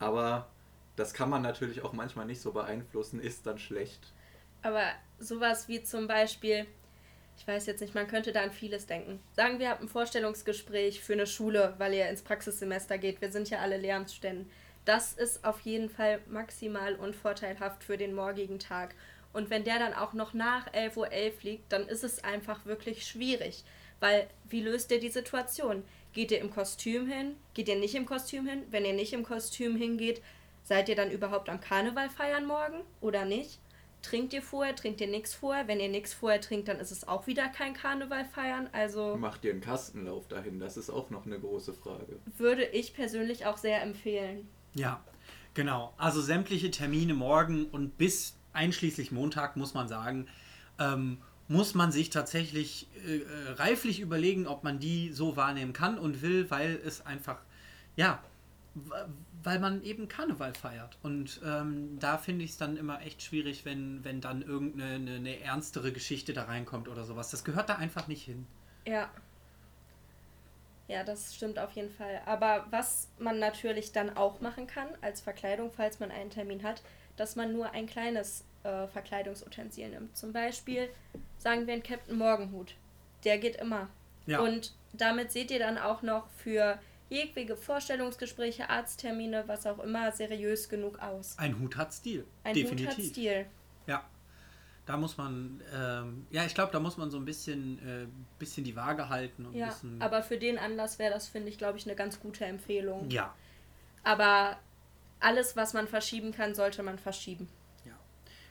Aber 0.00 0.48
das 0.96 1.14
kann 1.14 1.30
man 1.30 1.40
natürlich 1.40 1.82
auch 1.82 1.92
manchmal 1.92 2.26
nicht 2.26 2.40
so 2.40 2.50
beeinflussen, 2.50 3.20
ist 3.20 3.46
dann 3.46 3.60
schlecht. 3.60 4.12
Aber 4.62 4.82
sowas 5.20 5.68
wie 5.68 5.84
zum 5.84 6.08
Beispiel, 6.08 6.66
ich 7.38 7.46
weiß 7.46 7.66
jetzt 7.66 7.80
nicht, 7.80 7.94
man 7.94 8.08
könnte 8.08 8.32
da 8.32 8.42
an 8.42 8.50
vieles 8.50 8.86
denken. 8.86 9.20
Sagen 9.34 9.60
wir, 9.60 9.66
ihr 9.66 9.70
habt 9.70 9.82
ein 9.82 9.88
Vorstellungsgespräch 9.88 11.00
für 11.00 11.12
eine 11.12 11.28
Schule, 11.28 11.74
weil 11.78 11.94
ihr 11.94 12.08
ins 12.08 12.22
Praxissemester 12.22 12.98
geht. 12.98 13.20
Wir 13.20 13.30
sind 13.30 13.50
ja 13.50 13.60
alle 13.60 13.76
Lehramtsstände. 13.76 14.46
Das 14.84 15.12
ist 15.12 15.44
auf 15.44 15.60
jeden 15.60 15.90
Fall 15.90 16.22
maximal 16.26 16.96
unvorteilhaft 16.96 17.84
für 17.84 17.96
den 17.96 18.16
morgigen 18.16 18.58
Tag. 18.58 18.96
Und 19.32 19.50
wenn 19.50 19.64
der 19.64 19.78
dann 19.78 19.94
auch 19.94 20.12
noch 20.12 20.34
nach 20.34 20.72
11.11 20.72 20.96
Uhr 20.96 21.08
liegt, 21.42 21.72
dann 21.72 21.86
ist 21.86 22.04
es 22.04 22.24
einfach 22.24 22.66
wirklich 22.66 23.06
schwierig. 23.06 23.64
Weil, 24.00 24.28
wie 24.48 24.62
löst 24.62 24.90
ihr 24.90 25.00
die 25.00 25.10
Situation? 25.10 25.84
Geht 26.12 26.32
ihr 26.32 26.40
im 26.40 26.50
Kostüm 26.50 27.06
hin? 27.06 27.36
Geht 27.54 27.68
ihr 27.68 27.78
nicht 27.78 27.94
im 27.94 28.06
Kostüm 28.06 28.46
hin? 28.46 28.64
Wenn 28.70 28.84
ihr 28.84 28.94
nicht 28.94 29.12
im 29.12 29.22
Kostüm 29.22 29.76
hingeht, 29.76 30.22
seid 30.64 30.88
ihr 30.88 30.96
dann 30.96 31.10
überhaupt 31.10 31.48
am 31.48 31.60
Karneval 31.60 32.10
feiern 32.10 32.46
morgen 32.46 32.80
oder 33.00 33.24
nicht? 33.24 33.60
Trinkt 34.02 34.32
ihr 34.32 34.40
vorher, 34.42 34.74
trinkt 34.74 35.00
ihr 35.02 35.06
nichts 35.08 35.34
vorher? 35.34 35.68
Wenn 35.68 35.78
ihr 35.78 35.90
nichts 35.90 36.14
vorher 36.14 36.40
trinkt, 36.40 36.68
dann 36.68 36.80
ist 36.80 36.90
es 36.90 37.06
auch 37.06 37.26
wieder 37.26 37.48
kein 37.48 37.74
Karneval 37.74 38.24
feiern. 38.24 38.68
Also 38.72 39.16
Macht 39.16 39.44
ihr 39.44 39.52
einen 39.52 39.60
Kastenlauf 39.60 40.26
dahin? 40.26 40.58
Das 40.58 40.76
ist 40.78 40.88
auch 40.90 41.10
noch 41.10 41.26
eine 41.26 41.38
große 41.38 41.74
Frage. 41.74 42.18
würde 42.38 42.64
ich 42.64 42.94
persönlich 42.94 43.44
auch 43.44 43.58
sehr 43.58 43.82
empfehlen. 43.82 44.48
Ja, 44.74 45.04
genau. 45.52 45.92
Also 45.98 46.22
sämtliche 46.22 46.70
Termine 46.70 47.12
morgen 47.12 47.66
und 47.66 47.98
bis 47.98 48.36
einschließlich 48.52 49.12
Montag, 49.12 49.56
muss 49.56 49.74
man 49.74 49.88
sagen, 49.88 50.26
ähm, 50.78 51.18
muss 51.48 51.74
man 51.74 51.90
sich 51.90 52.10
tatsächlich 52.10 52.86
äh, 53.06 53.18
äh, 53.18 53.50
reiflich 53.56 54.00
überlegen, 54.00 54.46
ob 54.46 54.62
man 54.62 54.78
die 54.78 55.12
so 55.12 55.36
wahrnehmen 55.36 55.72
kann 55.72 55.98
und 55.98 56.22
will, 56.22 56.50
weil 56.50 56.80
es 56.84 57.04
einfach, 57.04 57.38
ja, 57.96 58.22
weil 59.42 59.58
man 59.58 59.82
eben 59.82 60.06
Karneval 60.06 60.54
feiert. 60.54 60.98
Und 61.02 61.40
ähm, 61.44 61.98
da 61.98 62.18
finde 62.18 62.44
ich 62.44 62.52
es 62.52 62.56
dann 62.56 62.76
immer 62.76 63.02
echt 63.02 63.22
schwierig, 63.22 63.64
wenn, 63.64 64.04
wenn 64.04 64.20
dann 64.20 64.42
irgendeine 64.42 64.94
eine, 64.94 65.14
eine 65.16 65.40
ernstere 65.40 65.92
Geschichte 65.92 66.32
da 66.32 66.44
reinkommt 66.44 66.88
oder 66.88 67.04
sowas. 67.04 67.30
Das 67.30 67.42
gehört 67.42 67.68
da 67.68 67.74
einfach 67.76 68.06
nicht 68.06 68.22
hin. 68.22 68.46
Ja. 68.86 69.10
Ja, 70.90 71.04
das 71.04 71.36
stimmt 71.36 71.60
auf 71.60 71.70
jeden 71.72 71.90
Fall. 71.90 72.20
Aber 72.26 72.66
was 72.70 73.06
man 73.20 73.38
natürlich 73.38 73.92
dann 73.92 74.16
auch 74.16 74.40
machen 74.40 74.66
kann 74.66 74.88
als 75.02 75.20
Verkleidung, 75.20 75.70
falls 75.70 76.00
man 76.00 76.10
einen 76.10 76.30
Termin 76.30 76.64
hat, 76.64 76.82
dass 77.16 77.36
man 77.36 77.52
nur 77.52 77.70
ein 77.70 77.86
kleines 77.86 78.44
äh, 78.64 78.88
Verkleidungsutensil 78.88 79.88
nimmt. 79.88 80.16
Zum 80.16 80.32
Beispiel 80.32 80.88
sagen 81.38 81.68
wir 81.68 81.74
einen 81.74 81.84
Captain 81.84 82.18
Morgenhut. 82.18 82.74
Der 83.22 83.38
geht 83.38 83.54
immer. 83.56 83.88
Ja. 84.26 84.40
Und 84.40 84.74
damit 84.92 85.30
seht 85.30 85.52
ihr 85.52 85.60
dann 85.60 85.78
auch 85.78 86.02
noch 86.02 86.28
für 86.30 86.80
jegliche 87.08 87.56
Vorstellungsgespräche, 87.56 88.68
Arzttermine, 88.68 89.44
was 89.46 89.66
auch 89.66 89.78
immer, 89.78 90.10
seriös 90.10 90.68
genug 90.68 90.98
aus. 90.98 91.38
Ein 91.38 91.60
Hut 91.60 91.76
hat 91.76 91.94
Stil. 91.94 92.26
Ein 92.42 92.54
Definitiv. 92.54 92.88
Hut 92.88 92.98
hat 92.98 93.04
Stil. 93.04 93.46
Da 94.86 94.96
muss 94.96 95.16
man, 95.16 95.60
ähm, 95.74 96.26
ja, 96.30 96.44
ich 96.44 96.54
glaube, 96.54 96.72
da 96.72 96.80
muss 96.80 96.96
man 96.96 97.10
so 97.10 97.18
ein 97.18 97.24
bisschen, 97.24 97.78
äh, 97.86 98.06
bisschen 98.38 98.64
die 98.64 98.74
Waage 98.74 99.08
halten. 99.08 99.46
Und 99.46 99.54
ja, 99.54 99.74
aber 100.00 100.22
für 100.22 100.38
den 100.38 100.58
Anlass 100.58 100.98
wäre 100.98 101.12
das, 101.12 101.28
finde 101.28 101.48
ich, 101.48 101.58
glaube 101.58 101.78
ich, 101.78 101.86
eine 101.86 101.94
ganz 101.94 102.18
gute 102.20 102.44
Empfehlung. 102.44 103.08
Ja. 103.10 103.34
Aber 104.02 104.58
alles, 105.20 105.56
was 105.56 105.74
man 105.74 105.86
verschieben 105.86 106.32
kann, 106.32 106.54
sollte 106.54 106.82
man 106.82 106.98
verschieben. 106.98 107.48
Ja, 107.84 107.92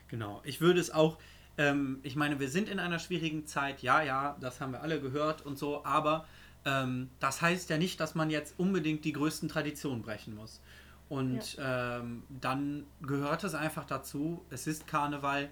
genau. 0.08 0.42
Ich 0.46 0.62
würde 0.62 0.80
es 0.80 0.92
auch, 0.92 1.18
ähm, 1.58 2.00
ich 2.04 2.16
meine, 2.16 2.40
wir 2.40 2.50
sind 2.50 2.70
in 2.70 2.80
einer 2.80 3.00
schwierigen 3.00 3.46
Zeit, 3.46 3.82
ja, 3.82 4.02
ja, 4.02 4.38
das 4.40 4.62
haben 4.62 4.72
wir 4.72 4.82
alle 4.82 5.02
gehört 5.02 5.46
und 5.46 5.58
so, 5.58 5.84
aber 5.84 6.26
ähm, 6.66 7.10
das 7.20 7.42
heißt 7.42 7.70
ja 7.70 7.78
nicht, 7.78 8.00
dass 8.00 8.16
man 8.16 8.30
jetzt 8.30 8.58
unbedingt 8.58 9.04
die 9.04 9.14
größten 9.14 9.50
Traditionen 9.50 10.04
brechen 10.04 10.36
muss. 10.36 10.62
Und 11.10 11.56
ja. 11.56 11.98
ähm, 11.98 12.24
dann 12.30 12.86
gehört 13.02 13.44
es 13.44 13.56
einfach 13.56 13.86
dazu, 13.86 14.46
es 14.52 14.68
ist 14.68 14.86
Karneval, 14.86 15.50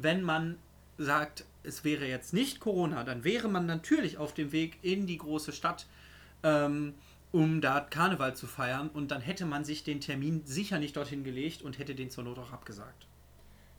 wenn 0.00 0.22
man 0.22 0.58
sagt, 0.96 1.44
es 1.62 1.84
wäre 1.84 2.06
jetzt 2.06 2.32
nicht 2.32 2.60
Corona, 2.60 3.04
dann 3.04 3.24
wäre 3.24 3.48
man 3.48 3.66
natürlich 3.66 4.16
auf 4.16 4.32
dem 4.32 4.52
Weg 4.52 4.78
in 4.82 5.06
die 5.06 5.18
große 5.18 5.52
Stadt, 5.52 5.86
ähm, 6.42 6.94
um 7.32 7.60
da 7.60 7.80
Karneval 7.80 8.34
zu 8.34 8.46
feiern. 8.46 8.88
Und 8.88 9.10
dann 9.10 9.20
hätte 9.20 9.44
man 9.44 9.64
sich 9.64 9.84
den 9.84 10.00
Termin 10.00 10.42
sicher 10.46 10.78
nicht 10.78 10.96
dorthin 10.96 11.24
gelegt 11.24 11.62
und 11.62 11.78
hätte 11.78 11.94
den 11.94 12.10
zur 12.10 12.24
Not 12.24 12.38
auch 12.38 12.52
abgesagt. 12.52 13.06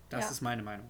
Das 0.10 0.26
ja. 0.26 0.32
ist 0.32 0.42
meine 0.42 0.62
Meinung. 0.62 0.88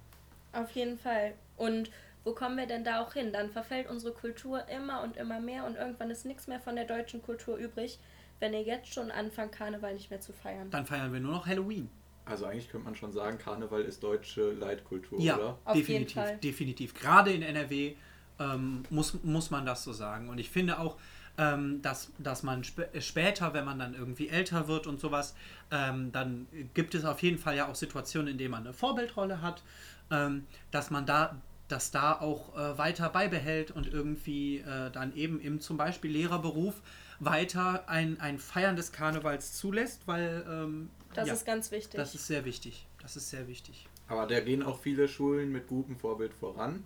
Auf 0.52 0.72
jeden 0.72 0.98
Fall. 0.98 1.34
Und 1.58 1.92
wo 2.24 2.34
kommen 2.34 2.58
wir 2.58 2.66
denn 2.66 2.84
da 2.84 3.02
auch 3.02 3.14
hin? 3.14 3.32
Dann 3.32 3.50
verfällt 3.50 3.90
unsere 3.90 4.14
Kultur 4.14 4.68
immer 4.68 5.04
und 5.04 5.16
immer 5.16 5.40
mehr 5.40 5.66
und 5.66 5.76
irgendwann 5.76 6.10
ist 6.10 6.26
nichts 6.26 6.48
mehr 6.48 6.60
von 6.60 6.76
der 6.76 6.86
deutschen 6.86 7.22
Kultur 7.22 7.56
übrig, 7.56 8.00
wenn 8.40 8.54
ihr 8.54 8.64
jetzt 8.64 8.94
schon 8.94 9.12
anfangt, 9.12 9.52
Karneval 9.52 9.94
nicht 9.94 10.10
mehr 10.10 10.22
zu 10.22 10.34
feiern. 10.34 10.70
Dann 10.72 10.86
feiern 10.86 11.14
wir 11.14 11.20
nur 11.20 11.34
noch 11.34 11.46
Halloween. 11.46 11.90
Also 12.30 12.46
eigentlich 12.46 12.70
könnte 12.70 12.86
man 12.86 12.96
schon 12.96 13.12
sagen, 13.12 13.38
Karneval 13.38 13.82
ist 13.82 14.04
deutsche 14.04 14.52
Leitkultur, 14.52 15.20
ja, 15.20 15.38
oder? 15.38 15.58
Auf 15.66 15.74
definitiv, 15.76 16.16
jeden 16.16 16.28
Fall. 16.28 16.38
definitiv. 16.38 16.94
Gerade 16.94 17.34
in 17.34 17.42
NRW 17.42 17.96
ähm, 18.40 18.84
muss, 18.90 19.22
muss 19.24 19.52
man 19.52 19.66
das 19.66 19.84
so 19.84 19.94
sagen. 19.94 20.30
Und 20.30 20.38
ich 20.38 20.50
finde 20.50 20.80
auch, 20.80 20.98
ähm, 21.38 21.82
dass, 21.82 22.12
dass 22.18 22.44
man 22.44 22.62
sp 22.68 22.86
später, 23.00 23.54
wenn 23.54 23.66
man 23.66 23.80
dann 23.80 23.94
irgendwie 23.94 24.30
älter 24.30 24.68
wird 24.68 24.88
und 24.88 25.00
sowas, 25.00 25.36
ähm, 25.72 26.12
dann 26.12 26.48
gibt 26.74 26.96
es 26.96 27.06
auf 27.06 27.22
jeden 27.22 27.38
Fall 27.38 27.56
ja 27.56 27.68
auch 27.68 27.76
Situationen, 27.76 28.30
in 28.30 28.38
denen 28.38 28.52
man 28.52 28.64
eine 28.64 28.74
Vorbildrolle 28.74 29.42
hat, 29.42 29.64
ähm, 30.12 30.46
dass 30.72 30.92
man 30.92 31.06
da 31.06 31.42
das 31.70 31.92
da 31.92 32.14
auch 32.14 32.58
äh, 32.58 32.78
weiter 32.78 33.10
beibehält 33.10 33.72
und 33.72 33.88
irgendwie 33.88 34.58
äh, 34.58 34.90
dann 34.92 35.16
eben 35.16 35.40
im 35.40 35.62
zum 35.62 35.78
Beispiel 35.78 36.12
Lehrerberuf 36.12 36.82
weiter 37.20 37.88
ein, 37.88 38.20
ein 38.20 38.40
Feiern 38.40 38.76
des 38.76 38.92
Karnevals 38.92 39.54
zulässt, 39.54 40.08
weil 40.08 40.46
ähm, 40.48 40.90
das 41.14 41.28
ja, 41.28 41.34
ist 41.34 41.46
ganz 41.46 41.72
wichtig. 41.72 41.98
Das 41.98 42.16
ist 42.16 42.28
sehr 42.28 42.46
wichtig. 42.46 42.86
Das 43.02 43.16
ist 43.16 43.30
sehr 43.30 43.48
wichtig. 43.48 43.88
Aber 44.08 44.26
da 44.26 44.40
gehen 44.40 44.64
auch 44.64 44.80
viele 44.80 45.08
Schulen 45.08 45.52
mit 45.52 45.68
gutem 45.68 45.98
Vorbild 45.98 46.34
voran, 46.34 46.84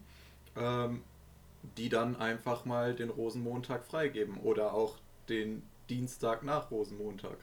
ähm, 0.57 1.03
die 1.77 1.89
dann 1.89 2.15
einfach 2.15 2.65
mal 2.65 2.93
den 2.93 3.09
Rosenmontag 3.09 3.85
freigeben 3.85 4.37
oder 4.37 4.73
auch 4.73 4.97
den 5.29 5.63
Dienstag 5.89 6.43
nach 6.43 6.71
Rosenmontag. 6.71 7.37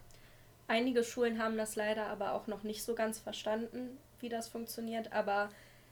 Einige 0.69 1.03
Schulen 1.03 1.43
haben 1.43 1.57
das 1.57 1.77
leider 1.77 2.07
aber 2.07 2.33
auch 2.35 2.47
noch 2.47 2.63
nicht 2.63 2.85
so 2.85 2.95
ganz 2.95 3.19
verstanden, 3.19 3.99
wie 4.21 4.29
das 4.29 4.49
funktioniert, 4.49 5.13
aber 5.13 5.49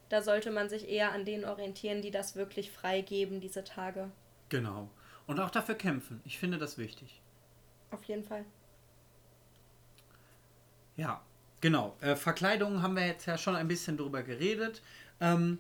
da 0.08 0.22
sollte 0.22 0.50
man 0.50 0.68
sich 0.68 0.88
eher 0.88 1.12
an 1.12 1.24
denen 1.24 1.44
orientieren, 1.44 2.00
die 2.00 2.10
das 2.10 2.36
wirklich 2.36 2.70
freigeben, 2.70 3.40
diese 3.40 3.64
Tage. 3.64 4.10
Genau. 4.48 4.88
Und 5.28 5.38
auch 5.40 5.50
dafür 5.50 5.74
kämpfen. 5.74 6.22
Ich 6.24 6.38
finde 6.38 6.58
das 6.58 6.78
wichtig. 6.78 7.20
Auf 7.90 8.02
jeden 8.04 8.24
Fall. 8.24 8.44
Ja, 10.96 11.22
genau. 11.60 11.96
Äh, 12.00 12.16
Verkleidung 12.16 12.82
haben 12.82 12.96
wir 12.96 13.06
jetzt 13.06 13.26
ja 13.26 13.36
schon 13.36 13.54
ein 13.54 13.68
bisschen 13.68 13.98
drüber 13.98 14.22
geredet. 14.22 14.82
Ähm, 15.20 15.58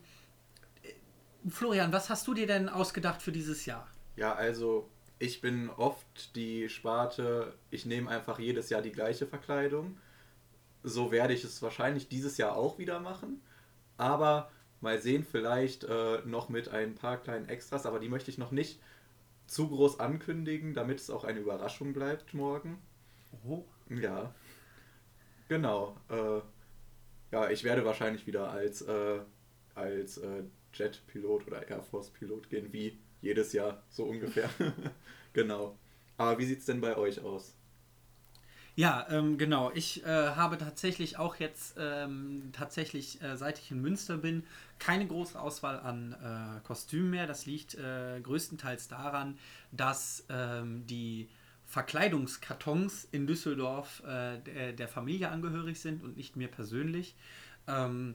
Florian, 1.48 1.92
was 1.92 2.08
hast 2.08 2.26
du 2.26 2.34
dir 2.34 2.46
denn 2.46 2.70
ausgedacht 2.70 3.20
für 3.20 3.30
dieses 3.30 3.66
Jahr? 3.66 3.86
Ja, 4.16 4.34
also 4.34 4.88
ich 5.18 5.42
bin 5.42 5.68
oft 5.68 6.34
die 6.34 6.70
Sparte, 6.70 7.54
ich 7.70 7.84
nehme 7.84 8.10
einfach 8.10 8.38
jedes 8.38 8.70
Jahr 8.70 8.80
die 8.80 8.90
gleiche 8.90 9.26
Verkleidung. 9.26 9.98
So 10.82 11.12
werde 11.12 11.34
ich 11.34 11.44
es 11.44 11.60
wahrscheinlich 11.60 12.08
dieses 12.08 12.38
Jahr 12.38 12.56
auch 12.56 12.78
wieder 12.78 13.00
machen. 13.00 13.42
Aber 13.98 14.50
mal 14.80 14.98
sehen, 14.98 15.26
vielleicht 15.30 15.84
äh, 15.84 16.22
noch 16.24 16.48
mit 16.48 16.70
ein 16.70 16.94
paar 16.94 17.18
kleinen 17.18 17.50
Extras, 17.50 17.84
aber 17.84 17.98
die 17.98 18.08
möchte 18.08 18.30
ich 18.30 18.38
noch 18.38 18.50
nicht 18.50 18.80
zu 19.48 19.68
groß 19.68 19.98
ankündigen, 19.98 20.74
damit 20.74 21.00
es 21.00 21.10
auch 21.10 21.24
eine 21.24 21.40
Überraschung 21.40 21.92
bleibt 21.92 22.34
morgen. 22.34 22.78
Oh. 23.46 23.64
Ja. 23.88 24.34
Genau. 25.48 25.96
Äh, 26.08 26.40
ja, 27.32 27.50
ich 27.50 27.64
werde 27.64 27.84
wahrscheinlich 27.84 28.26
wieder 28.26 28.50
als, 28.50 28.82
äh, 28.82 29.20
als 29.74 30.18
äh, 30.18 30.44
Jet-Pilot 30.72 31.46
oder 31.46 31.68
Air 31.68 31.82
Force-Pilot 31.82 32.50
gehen, 32.50 32.72
wie 32.72 32.98
jedes 33.20 33.52
Jahr 33.52 33.82
so 33.88 34.04
ungefähr. 34.04 34.50
genau. 35.32 35.78
Aber 36.16 36.38
wie 36.38 36.44
sieht 36.44 36.60
es 36.60 36.66
denn 36.66 36.80
bei 36.80 36.96
euch 36.96 37.20
aus? 37.20 37.57
Ja, 38.78 39.08
ähm, 39.10 39.38
genau. 39.38 39.72
Ich 39.74 40.04
äh, 40.04 40.06
habe 40.06 40.56
tatsächlich 40.56 41.18
auch 41.18 41.34
jetzt, 41.34 41.74
ähm, 41.80 42.50
tatsächlich, 42.52 43.20
äh, 43.20 43.36
seit 43.36 43.58
ich 43.58 43.72
in 43.72 43.80
Münster 43.82 44.18
bin, 44.18 44.44
keine 44.78 45.04
große 45.04 45.36
Auswahl 45.36 45.80
an 45.80 46.12
äh, 46.12 46.64
Kostümen 46.64 47.10
mehr. 47.10 47.26
Das 47.26 47.44
liegt 47.44 47.74
äh, 47.74 48.20
größtenteils 48.20 48.86
daran, 48.86 49.36
dass 49.72 50.26
ähm, 50.28 50.86
die 50.86 51.28
Verkleidungskartons 51.66 53.08
in 53.10 53.26
Düsseldorf 53.26 54.00
äh, 54.06 54.38
der, 54.38 54.72
der, 54.74 54.86
Familie 54.86 55.30
angehörig 55.30 55.80
sind 55.80 56.04
und 56.04 56.16
nicht 56.16 56.36
mir 56.36 56.46
persönlich. 56.46 57.16
Ähm, 57.66 58.14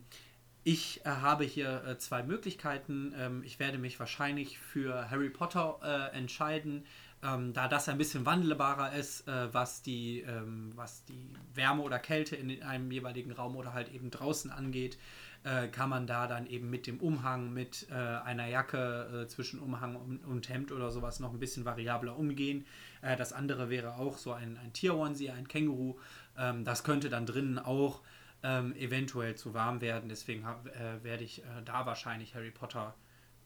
ich 0.64 1.02
äh, 1.02 1.10
habe 1.10 1.44
hier 1.44 1.98
zwei 2.00 2.24
Möglichkeiten. 2.24 3.14
Ähm, 3.18 3.44
ich 3.44 3.60
werde 3.60 3.80
mich 3.80 4.00
wahrscheinlich 4.00 4.60
für 4.60 5.12
Harry 5.12 5.30
Potter 5.30 6.12
entscheiden 6.14 6.86
ähm, 7.24 7.54
da 7.54 7.68
das 7.68 7.88
ein 7.90 7.98
bisschen 7.98 8.26
wandelbarer 8.26 8.94
ist, 8.94 9.28
äh, 9.28 9.54
was, 9.54 9.82
die, 9.82 10.22
ähm, 10.22 10.72
was 10.76 11.06
die 11.06 11.30
Wärme 11.54 11.82
oder 11.82 12.00
Kälte 12.00 12.36
in 12.36 12.62
einem 12.64 12.92
jeweiligen 12.92 13.32
Raum 13.32 13.56
oder 13.56 13.74
halt 13.74 13.92
eben 13.94 14.12
draußen 14.12 14.52
angeht, 14.52 14.98
äh, 15.44 15.68
kann 15.68 15.90
man 15.90 16.08
da 16.08 16.28
dann 16.28 16.46
eben 16.48 16.70
mit 16.70 16.88
dem 16.88 17.00
Umhang, 17.00 17.54
mit 17.54 17.88
äh, 17.90 17.94
einer 17.94 18.48
Jacke 18.48 19.24
äh, 19.24 19.28
zwischen 19.28 19.60
Umhang 19.60 19.96
und, 19.96 20.24
und, 20.26 20.50
Hemd 20.50 20.72
oder 20.72 20.92
sowas 20.92 21.20
noch 21.20 21.34
ein 21.34 21.40
bisschen 21.40 21.66
variabler 21.66 22.18
umgehen. 22.18 22.66
Äh, 23.02 23.16
das 23.16 23.34
andere 23.34 23.70
wäre 23.70 23.96
auch 23.96 24.18
so 24.18 24.34
ein, 24.34 24.58
ein 24.58 24.74
Tier-Onesie, 24.74 25.32
ein 25.32 25.48
Känguru. 25.48 26.00
Ähm, 26.38 26.64
das 26.64 26.84
könnte 26.84 27.10
dann 27.10 27.26
drinnen 27.26 27.60
auch 27.60 28.02
ähm, 28.42 28.76
eventuell 28.76 29.36
zu 29.36 29.54
warm 29.54 29.82
werden. 29.82 30.10
Deswegen 30.10 30.44
äh, 30.44 31.04
werde 31.04 31.24
ich 31.24 31.44
da 31.66 31.86
wahrscheinlich 31.86 32.36
Harry 32.36 32.52
Potter 32.52 32.96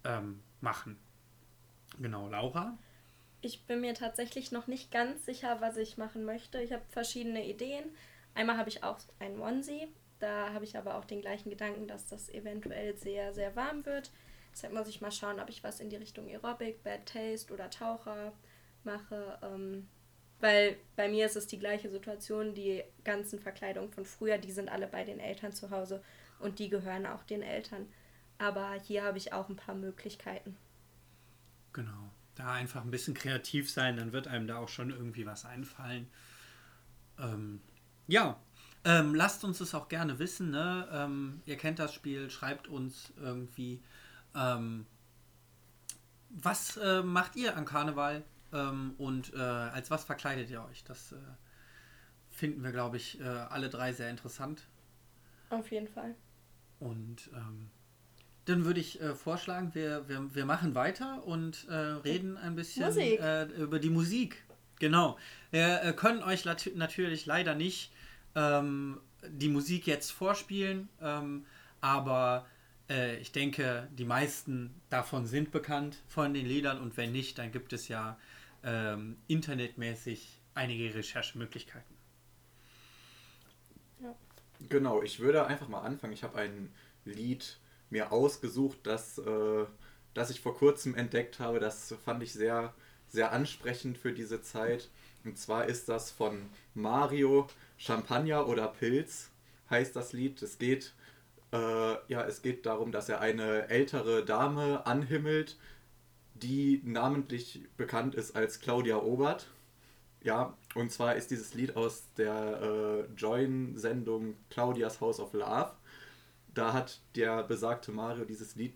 ähm, 0.03 0.41
machen. 0.62 0.98
Genau, 2.00 2.29
Laura? 2.29 2.77
Ich 3.41 3.65
bin 3.65 3.82
mir 3.82 3.94
tatsächlich 3.94 4.51
noch 4.51 4.67
nicht 4.67 4.91
ganz 4.91 5.25
sicher, 5.25 5.62
was 5.62 5.77
ich 5.77 5.98
machen 5.98 6.25
möchte. 6.25 6.60
Ich 6.60 6.74
habe 6.74 6.84
verschiedene 6.89 7.46
Ideen. 7.46 7.86
Einmal 8.34 8.58
habe 8.58 8.70
ich 8.70 8.84
auch 8.84 8.98
ein 9.20 9.39
Onesie. 9.39 9.88
Da 10.20 10.53
habe 10.53 10.65
ich 10.65 10.77
aber 10.77 10.96
auch 10.96 11.06
den 11.06 11.22
gleichen 11.22 11.51
Gedanken, 11.51 11.88
dass 11.88 12.08
das 12.08 12.29
eventuell 12.29 12.98
sehr, 12.98 13.34
sehr 13.34 13.56
warm 13.56 13.86
wird. 13.86 14.12
Deshalb 14.51 14.74
muss 14.74 14.88
ich 14.88 15.01
mal 15.01 15.12
schauen, 15.12 15.39
ob 15.39 15.50
ich 15.50 15.63
was 15.63 15.79
in 15.79 15.89
die 15.89 15.96
Richtung 15.98 16.27
Aerobic, 16.27 16.84
Bad 16.84 17.06
Taste 17.06 17.53
oder 17.53 17.70
Taucher 17.70 18.34
mache. 18.84 19.38
Ähm, 19.44 19.88
weil 20.39 20.77
bei 20.96 21.08
mir 21.08 21.27
ist 21.27 21.36
es 21.36 21.46
die 21.46 21.60
gleiche 21.60 21.91
Situation. 21.91 22.56
Die 22.56 22.84
ganzen 23.03 23.39
Verkleidungen 23.39 23.91
von 23.91 24.06
früher, 24.06 24.39
die 24.39 24.51
sind 24.51 24.70
alle 24.70 24.88
bei 24.88 25.03
den 25.03 25.20
Eltern 25.20 25.53
zu 25.53 25.70
Hause 25.70 26.03
und 26.39 26.58
die 26.58 26.70
gehören 26.70 27.06
auch 27.06 27.24
den 27.24 27.44
Eltern. 27.44 27.88
Aber 28.39 28.74
hier 28.82 29.03
habe 29.03 29.20
ich 29.20 29.32
auch 29.32 29.48
ein 29.48 29.56
paar 29.56 29.75
Möglichkeiten. 29.75 30.58
Genau 31.74 32.10
da 32.39 32.51
einfach 32.51 32.84
ein 32.84 32.91
bisschen 32.91 33.13
kreativ 33.13 33.70
sein, 33.70 33.98
dann 33.98 34.12
wird 34.12 34.27
einem 34.27 34.48
da 34.48 34.58
auch 34.58 34.70
schon 34.70 34.89
irgendwie 34.89 35.25
was 35.25 35.46
einfallen. 35.46 36.08
Ähm, 37.20 37.62
ja, 38.08 38.39
ähm, 38.86 39.15
lasst 39.15 39.44
uns 39.44 39.58
das 39.58 39.74
auch 39.74 39.89
gerne 39.89 40.20
wissen. 40.20 40.51
Ne? 40.51 40.88
Ähm, 40.91 41.41
ihr 41.46 41.58
kennt 41.58 41.79
das 41.79 41.94
Spiel, 41.94 42.29
schreibt 42.29 42.67
uns 42.67 43.12
irgendwie 43.17 43.82
Ähm, 44.38 44.86
was 46.29 46.77
äh, 46.77 47.01
macht 47.01 47.36
ihr 47.36 47.58
an 47.58 47.65
Karneval 47.65 48.24
ähm, 48.53 48.94
und 48.98 49.34
äh, 49.34 49.38
als 49.38 49.89
was 49.89 50.03
verkleidet 50.03 50.50
ihr 50.50 50.63
euch? 50.63 50.84
Das 50.84 51.12
äh, 51.12 51.15
finden 52.29 52.63
wir, 52.63 52.72
glaube 52.72 52.98
ich, 52.98 53.20
äh, 53.20 53.24
alle 53.24 53.70
drei 53.70 53.94
sehr 53.94 54.10
interessant. 54.10 54.67
Auf 55.50 55.72
jeden 55.72 55.88
Fall. 55.88 56.15
Und 56.79 57.32
ähm, 57.34 57.72
dann 58.50 58.66
würde 58.66 58.80
ich 58.80 59.01
äh, 59.01 59.13
vorschlagen, 59.16 59.74
wir, 59.74 60.08
wir, 60.08 60.34
wir 60.34 60.46
machen 60.46 60.75
weiter 60.75 61.25
und 61.25 61.68
äh, 61.70 61.74
reden 61.74 62.38
ein 62.38 62.56
bisschen. 62.56 62.84
Äh, 63.18 63.46
über 63.46 63.80
die 63.80 63.89
Musik. 63.89 64.44
Genau. 64.80 65.18
Wir 65.51 65.84
äh, 65.84 65.94
können 65.94 66.24
euch 66.24 66.44
lat- 66.44 66.72
natürlich 66.75 67.25
leider 67.25 67.56
nicht 67.56 67.92
ähm, 68.36 69.00
die 69.27 69.50
Musik 69.50 69.88
jetzt 69.88 70.12
vorspielen, 70.12 70.88
ähm, 71.01 71.46
aber 71.82 72.46
äh, 72.89 73.18
ich 73.18 73.32
denke, 73.32 73.88
die 73.92 74.06
meisten 74.06 74.80
davon 74.89 75.25
sind 75.25 75.51
bekannt 75.51 75.98
von 76.08 76.34
den 76.34 76.46
Liedern 76.46 76.80
und 76.80 76.96
wenn 76.98 77.12
nicht, 77.12 77.38
dann 77.39 77.51
gibt 77.51 77.74
es 77.74 77.88
ja 77.88 78.18
ähm, 78.63 79.18
internetmäßig 79.27 80.39
einige 80.54 80.94
Recherchemöglichkeiten. 80.94 81.96
Genau, 84.70 85.04
ich 85.04 85.20
würde 85.20 85.46
einfach 85.46 85.68
mal 85.68 85.82
anfangen. 85.82 86.13
Ich 86.13 86.24
habe 86.24 86.39
ein 86.39 86.72
Lied 87.06 87.60
mir 87.89 88.12
ausgesucht, 88.12 88.79
das, 88.84 89.17
äh, 89.17 89.65
das 90.13 90.29
ich 90.29 90.41
vor 90.41 90.56
kurzem 90.56 90.96
entdeckt 90.96 91.39
habe. 91.39 91.60
Das 91.60 91.94
fand 92.03 92.24
ich 92.24 92.34
sehr, 92.34 92.74
sehr 93.08 93.32
ansprechend 93.32 93.98
für 93.98 94.13
diese 94.13 94.41
Zeit. 94.41 94.89
Und 95.24 95.38
zwar 95.38 95.65
ist 95.65 95.89
das 95.89 96.12
von 96.12 96.50
Mario 96.74 97.48
Champagner 97.77 98.48
oder 98.48 98.67
Pilz, 98.67 99.29
heißt 99.70 99.96
das 99.96 100.13
Lied. 100.13 100.41
Es 100.41 100.58
geht, 100.58 100.94
äh, 101.51 101.58
ja, 102.08 102.24
es 102.25 102.41
geht 102.41 102.65
darum, 102.65 102.91
dass 102.91 103.10
er 103.10 103.22
eine 103.22 103.70
ältere 103.70 104.24
Dame 104.25 104.86
anhimmelt, 104.86 105.58
die 106.34 106.82
namentlich 106.84 107.63
bekannt 107.77 108.15
ist 108.15 108.36
als 108.36 108.60
Claudia 108.60 108.98
Obert. 108.98 109.48
Ja, 110.24 110.58
und 110.75 110.91
zwar 110.91 111.15
ist 111.15 111.32
dieses 111.32 111.53
Lied 111.53 111.75
aus 111.75 112.03
der 112.17 112.62
äh, 112.62 113.13
Join-Sendung 113.15 114.36
Claudias 114.50 115.00
House 115.00 115.20
of 115.20 115.34
Love. 115.34 115.72
Da 116.58 116.74
hat 116.74 117.02
der 117.16 117.44
besagte 117.44 117.92
Mario 117.92 118.26
dieses 118.26 118.56
Lied 118.56 118.74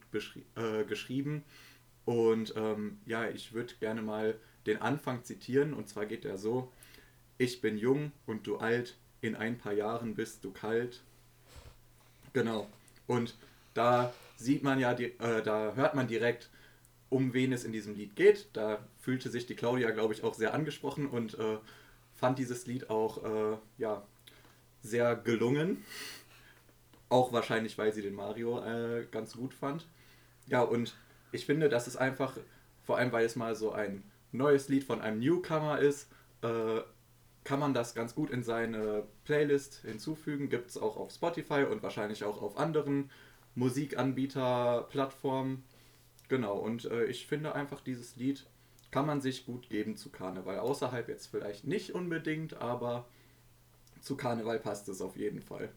äh, 0.56 0.84
geschrieben. 0.84 1.44
Und 2.06 2.54
ähm, 2.56 3.00
ja, 3.08 3.28
ich 3.28 3.54
würde 3.54 3.74
gerne 3.80 4.04
mal 4.04 4.36
den 4.68 4.80
Anfang 4.80 5.24
zitieren. 5.24 5.74
Und 5.74 5.90
zwar 5.90 6.06
geht 6.06 6.24
er 6.24 6.38
so: 6.38 6.72
Ich 7.40 7.60
bin 7.60 7.80
jung 7.80 8.12
und 8.28 8.46
du 8.46 8.58
alt, 8.58 8.98
in 9.22 9.36
ein 9.36 9.58
paar 9.58 9.74
Jahren 9.74 10.14
bist 10.14 10.44
du 10.44 10.52
kalt. 10.52 11.02
Genau. 12.34 12.68
Und 13.08 13.36
da 13.74 14.14
sieht 14.36 14.62
man 14.62 14.80
ja, 14.80 14.94
die, 14.94 15.06
äh, 15.20 15.42
da 15.42 15.74
hört 15.74 15.96
man 15.96 16.08
direkt, 16.08 16.52
um 17.10 17.34
wen 17.34 17.52
es 17.52 17.64
in 17.64 17.72
diesem 17.74 17.96
Lied 17.96 18.16
geht. 18.16 18.50
Da 18.54 18.86
fühlte 19.00 19.32
sich 19.32 19.48
die 19.48 19.56
Claudia, 19.56 19.90
glaube 19.90 20.14
ich, 20.14 20.24
auch 20.24 20.36
sehr 20.36 20.54
angesprochen 20.54 21.08
und 21.08 21.34
äh, 21.40 21.58
fand 22.14 22.38
dieses 22.38 22.68
Lied 22.68 22.92
auch 22.92 23.24
äh, 23.24 23.58
ja, 23.80 24.04
sehr 24.84 25.16
gelungen. 25.16 25.84
Auch 27.12 27.32
wahrscheinlich, 27.34 27.77
weil 27.77 27.91
sie 27.91 28.01
den 28.01 28.15
Mario 28.15 28.63
äh, 28.63 29.06
ganz 29.12 29.36
gut 29.36 29.53
fand. 29.53 29.86
Ja, 30.48 30.62
und 30.62 30.96
ich 31.34 31.46
finde, 31.46 31.68
das 31.68 31.89
ist 31.89 31.98
einfach, 31.98 32.38
vor 32.84 32.98
allem 32.98 33.12
weil 33.12 33.25
es 33.25 33.36
mal 33.36 33.53
so 33.53 33.74
ein 33.74 34.10
neues 34.32 34.70
Lied 34.70 34.86
von 34.86 35.01
einem 35.01 35.20
Newcomer 35.20 35.80
ist, 35.80 36.10
äh, 36.41 36.80
kann 37.44 37.60
man 37.60 37.74
das 37.74 37.96
ganz 37.96 38.15
gut 38.15 38.30
in 38.30 38.44
seine 38.44 39.03
Playlist 39.25 39.82
hinzufügen. 39.82 40.48
Gibt 40.48 40.70
es 40.70 40.77
auch 40.77 40.96
auf 40.96 41.12
Spotify 41.12 41.65
und 41.70 41.84
wahrscheinlich 41.84 42.24
auch 42.24 42.41
auf 42.41 42.58
anderen 42.58 43.12
Musikanbieter-Plattformen. 43.56 45.65
Genau, 46.30 46.56
und 46.56 46.86
äh, 46.86 47.08
ich 47.08 47.27
finde 47.27 47.56
einfach, 47.56 47.82
dieses 47.82 48.15
Lied 48.15 48.46
kann 48.89 49.06
man 49.06 49.20
sich 49.20 49.46
gut 49.46 49.70
geben 49.70 49.98
zu 49.98 50.12
Karneval. 50.12 50.60
Außerhalb 50.60 51.10
jetzt 51.10 51.27
vielleicht 51.27 51.68
nicht 51.68 51.91
unbedingt, 51.91 52.53
aber 52.53 53.06
zu 54.00 54.15
Karneval 54.15 54.60
passt 54.60 54.88
es 54.88 55.01
auf 55.01 55.18
jeden 55.18 55.41
Fall. 55.41 55.74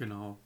Genau. 0.00 0.38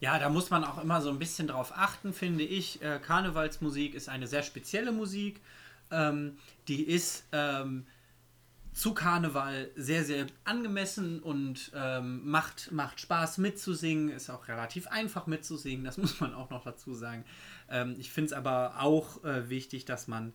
Ja, 0.00 0.18
da 0.18 0.30
muss 0.30 0.48
man 0.48 0.64
auch 0.64 0.82
immer 0.82 1.02
so 1.02 1.10
ein 1.10 1.18
bisschen 1.18 1.46
drauf 1.46 1.76
achten, 1.76 2.14
finde 2.14 2.42
ich. 2.42 2.80
Äh, 2.80 2.98
Karnevalsmusik 2.98 3.94
ist 3.94 4.08
eine 4.08 4.26
sehr 4.26 4.42
spezielle 4.42 4.92
Musik. 4.92 5.42
Ähm, 5.90 6.38
die 6.68 6.82
ist 6.84 7.24
ähm, 7.32 7.86
zu 8.72 8.94
Karneval 8.94 9.70
sehr, 9.76 10.06
sehr 10.06 10.26
angemessen 10.44 11.20
und 11.20 11.70
ähm, 11.74 12.26
macht, 12.26 12.72
macht 12.72 12.98
Spaß 12.98 13.36
mitzusingen. 13.36 14.08
Ist 14.08 14.30
auch 14.30 14.48
relativ 14.48 14.86
einfach 14.86 15.26
mitzusingen, 15.26 15.84
das 15.84 15.98
muss 15.98 16.18
man 16.20 16.32
auch 16.32 16.48
noch 16.48 16.64
dazu 16.64 16.94
sagen. 16.94 17.26
Ähm, 17.68 17.96
ich 17.98 18.10
finde 18.10 18.28
es 18.28 18.32
aber 18.32 18.80
auch 18.80 19.22
äh, 19.22 19.50
wichtig, 19.50 19.84
dass 19.84 20.08
man 20.08 20.32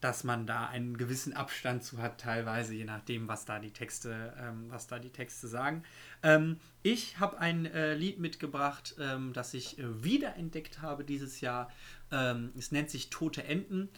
dass 0.00 0.22
man 0.24 0.46
da 0.46 0.66
einen 0.66 0.96
gewissen 0.96 1.32
Abstand 1.32 1.82
zu 1.82 1.98
hat, 1.98 2.20
teilweise, 2.20 2.74
je 2.74 2.84
nachdem, 2.84 3.26
was 3.28 3.44
da 3.44 3.58
die 3.58 3.72
Texte, 3.72 4.34
ähm, 4.40 4.66
was 4.68 4.86
da 4.86 4.98
die 4.98 5.10
Texte 5.10 5.48
sagen. 5.48 5.82
Ähm, 6.22 6.58
ich 6.82 7.18
habe 7.18 7.38
ein 7.38 7.66
äh, 7.66 7.94
Lied 7.94 8.20
mitgebracht, 8.20 8.94
ähm, 9.00 9.32
das 9.32 9.54
ich 9.54 9.78
äh, 9.78 10.04
wiederentdeckt 10.04 10.82
habe 10.82 11.04
dieses 11.04 11.40
Jahr. 11.40 11.70
Ähm, 12.12 12.52
es 12.56 12.70
nennt 12.70 12.90
sich 12.90 13.10
Tote 13.10 13.44
Enten 13.44 13.88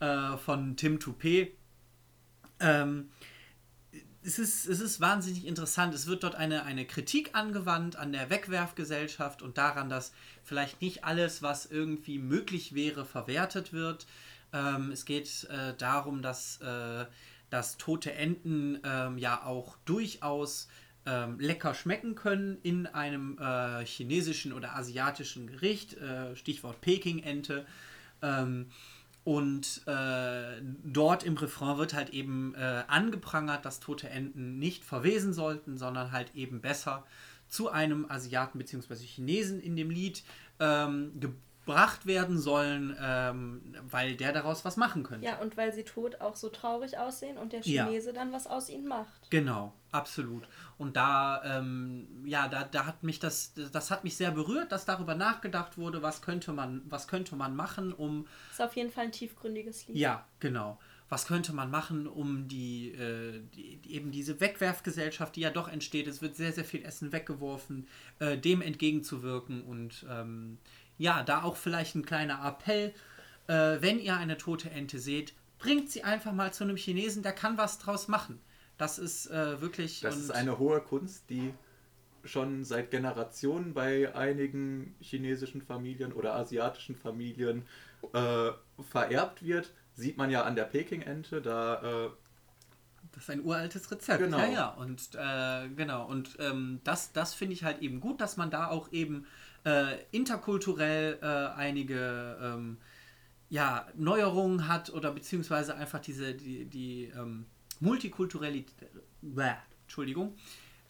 äh, 0.00 0.36
von 0.38 0.76
Tim 0.76 0.98
Toupé. 0.98 1.50
Ähm, 2.60 3.10
es 4.22 4.38
ist, 4.38 4.66
es 4.66 4.80
ist 4.80 5.00
wahnsinnig 5.00 5.46
interessant. 5.46 5.94
Es 5.94 6.06
wird 6.06 6.24
dort 6.24 6.34
eine, 6.34 6.64
eine 6.64 6.84
Kritik 6.84 7.30
angewandt 7.34 7.96
an 7.96 8.12
der 8.12 8.28
Wegwerfgesellschaft 8.28 9.40
und 9.40 9.56
daran, 9.56 9.88
dass 9.88 10.12
vielleicht 10.42 10.82
nicht 10.82 11.04
alles, 11.04 11.42
was 11.42 11.66
irgendwie 11.66 12.18
möglich 12.18 12.74
wäre, 12.74 13.04
verwertet 13.04 13.72
wird. 13.72 14.06
Ähm, 14.52 14.90
es 14.92 15.04
geht 15.04 15.44
äh, 15.44 15.74
darum, 15.76 16.22
dass, 16.22 16.60
äh, 16.60 17.06
dass 17.50 17.76
tote 17.76 18.12
Enten 18.12 18.80
ähm, 18.84 19.18
ja 19.18 19.44
auch 19.44 19.76
durchaus 19.84 20.68
ähm, 21.06 21.38
lecker 21.40 21.74
schmecken 21.74 22.14
können 22.14 22.58
in 22.62 22.86
einem 22.86 23.38
äh, 23.38 23.84
chinesischen 23.84 24.52
oder 24.52 24.76
asiatischen 24.76 25.46
Gericht. 25.46 25.94
Äh, 25.94 26.36
Stichwort 26.36 26.80
Peking-Ente. 26.80 27.66
Ähm, 28.22 28.66
und 29.24 29.82
äh, 29.86 30.62
dort 30.82 31.24
im 31.24 31.36
Refrain 31.36 31.78
wird 31.78 31.94
halt 31.94 32.10
eben 32.10 32.54
äh, 32.54 32.84
angeprangert, 32.86 33.64
dass 33.64 33.80
tote 33.80 34.08
Enten 34.08 34.58
nicht 34.58 34.84
verwesen 34.84 35.32
sollten, 35.32 35.76
sondern 35.76 36.10
halt 36.10 36.34
eben 36.34 36.60
besser 36.60 37.04
zu 37.48 37.68
einem 37.68 38.10
Asiaten 38.10 38.58
bzw. 38.58 38.94
Chinesen 39.04 39.60
in 39.60 39.76
dem 39.76 39.90
Lied 39.90 40.22
ähm, 40.58 41.12
gebracht 41.70 42.06
werden 42.06 42.38
sollen, 42.38 42.96
ähm, 43.00 43.62
weil 43.88 44.16
der 44.16 44.32
daraus 44.32 44.64
was 44.64 44.76
machen 44.76 45.02
könnte. 45.02 45.24
Ja, 45.26 45.38
und 45.38 45.56
weil 45.56 45.72
sie 45.72 45.84
tot 45.84 46.20
auch 46.20 46.36
so 46.36 46.48
traurig 46.48 46.98
aussehen 46.98 47.38
und 47.38 47.52
der 47.52 47.60
Ja. 47.60 47.86
Chinese 47.86 48.12
dann 48.12 48.32
was 48.32 48.46
aus 48.46 48.68
ihnen 48.68 48.88
macht. 48.88 49.30
Genau, 49.30 49.72
absolut. 49.92 50.48
Und 50.78 50.96
da, 50.96 51.42
ähm, 51.44 52.06
ja, 52.24 52.48
da, 52.48 52.64
da 52.64 52.86
hat 52.86 53.02
mich 53.02 53.18
das, 53.18 53.52
das 53.72 53.90
hat 53.90 54.04
mich 54.04 54.16
sehr 54.16 54.30
berührt, 54.30 54.72
dass 54.72 54.84
darüber 54.84 55.14
nachgedacht 55.14 55.78
wurde, 55.78 56.02
was 56.02 56.22
könnte 56.22 56.52
man, 56.52 56.82
was 56.86 57.06
könnte 57.06 57.36
man 57.36 57.54
machen, 57.54 57.92
um 57.92 58.26
Ist 58.50 58.60
auf 58.62 58.74
jeden 58.74 58.90
Fall 58.90 59.04
ein 59.04 59.12
tiefgründiges 59.12 59.86
Lied. 59.86 59.96
Ja, 59.96 60.26
genau. 60.40 60.78
Was 61.10 61.26
könnte 61.26 61.52
man 61.52 61.72
machen, 61.72 62.06
um 62.06 62.46
die, 62.46 62.92
äh, 62.92 63.42
die 63.56 63.80
eben 63.88 64.12
diese 64.12 64.40
Wegwerfgesellschaft, 64.40 65.34
die 65.34 65.40
ja 65.40 65.50
doch 65.50 65.66
entsteht, 65.66 66.06
es 66.06 66.22
wird 66.22 66.36
sehr, 66.36 66.52
sehr 66.52 66.64
viel 66.64 66.84
Essen 66.84 67.10
weggeworfen, 67.10 67.88
äh, 68.20 68.38
dem 68.38 68.62
entgegenzuwirken 68.62 69.62
und 69.64 70.06
ähm, 70.08 70.58
ja, 71.00 71.22
da 71.22 71.42
auch 71.42 71.56
vielleicht 71.56 71.94
ein 71.94 72.04
kleiner 72.04 72.44
Appell, 72.44 72.92
äh, 73.46 73.80
wenn 73.80 73.98
ihr 73.98 74.18
eine 74.18 74.36
tote 74.36 74.68
Ente 74.70 74.98
seht, 74.98 75.32
bringt 75.58 75.90
sie 75.90 76.04
einfach 76.04 76.32
mal 76.32 76.52
zu 76.52 76.62
einem 76.62 76.76
Chinesen, 76.76 77.22
der 77.22 77.32
kann 77.32 77.56
was 77.56 77.78
draus 77.78 78.06
machen. 78.06 78.38
Das 78.76 78.98
ist 78.98 79.30
äh, 79.30 79.62
wirklich. 79.62 80.00
Das 80.00 80.18
ist 80.18 80.30
eine 80.30 80.58
hohe 80.58 80.80
Kunst, 80.82 81.30
die 81.30 81.54
schon 82.24 82.64
seit 82.64 82.90
Generationen 82.90 83.72
bei 83.72 84.14
einigen 84.14 84.94
chinesischen 85.00 85.62
Familien 85.62 86.12
oder 86.12 86.34
asiatischen 86.34 86.96
Familien 86.96 87.66
äh, 88.12 88.50
vererbt 88.90 89.42
wird. 89.42 89.72
Sieht 89.94 90.18
man 90.18 90.30
ja 90.30 90.42
an 90.44 90.54
der 90.54 90.64
Peking-Ente, 90.64 91.40
da 91.40 92.06
äh, 92.06 92.10
Das 93.12 93.22
ist 93.22 93.30
ein 93.30 93.42
uraltes 93.42 93.90
Rezept. 93.90 94.18
Genau. 94.18 94.38
Ja, 94.38 94.46
ja. 94.46 94.68
Und 94.68 95.14
äh, 95.14 95.68
genau. 95.74 96.06
Und 96.06 96.36
ähm, 96.40 96.80
das, 96.84 97.12
das 97.12 97.32
finde 97.32 97.54
ich 97.54 97.64
halt 97.64 97.80
eben 97.80 98.00
gut, 98.00 98.20
dass 98.20 98.36
man 98.36 98.50
da 98.50 98.68
auch 98.68 98.92
eben 98.92 99.26
äh, 99.64 99.98
interkulturell 100.10 101.18
äh, 101.20 101.26
einige 101.26 102.38
ähm, 102.42 102.78
ja, 103.48 103.86
Neuerungen 103.96 104.68
hat 104.68 104.90
oder 104.90 105.10
beziehungsweise 105.10 105.74
einfach 105.74 106.00
diese, 106.00 106.34
die, 106.34 106.64
die 106.66 107.12
ähm, 107.16 107.46
Multikulturalität, 107.80 108.74
bäh, 109.22 109.54
Entschuldigung, 109.82 110.36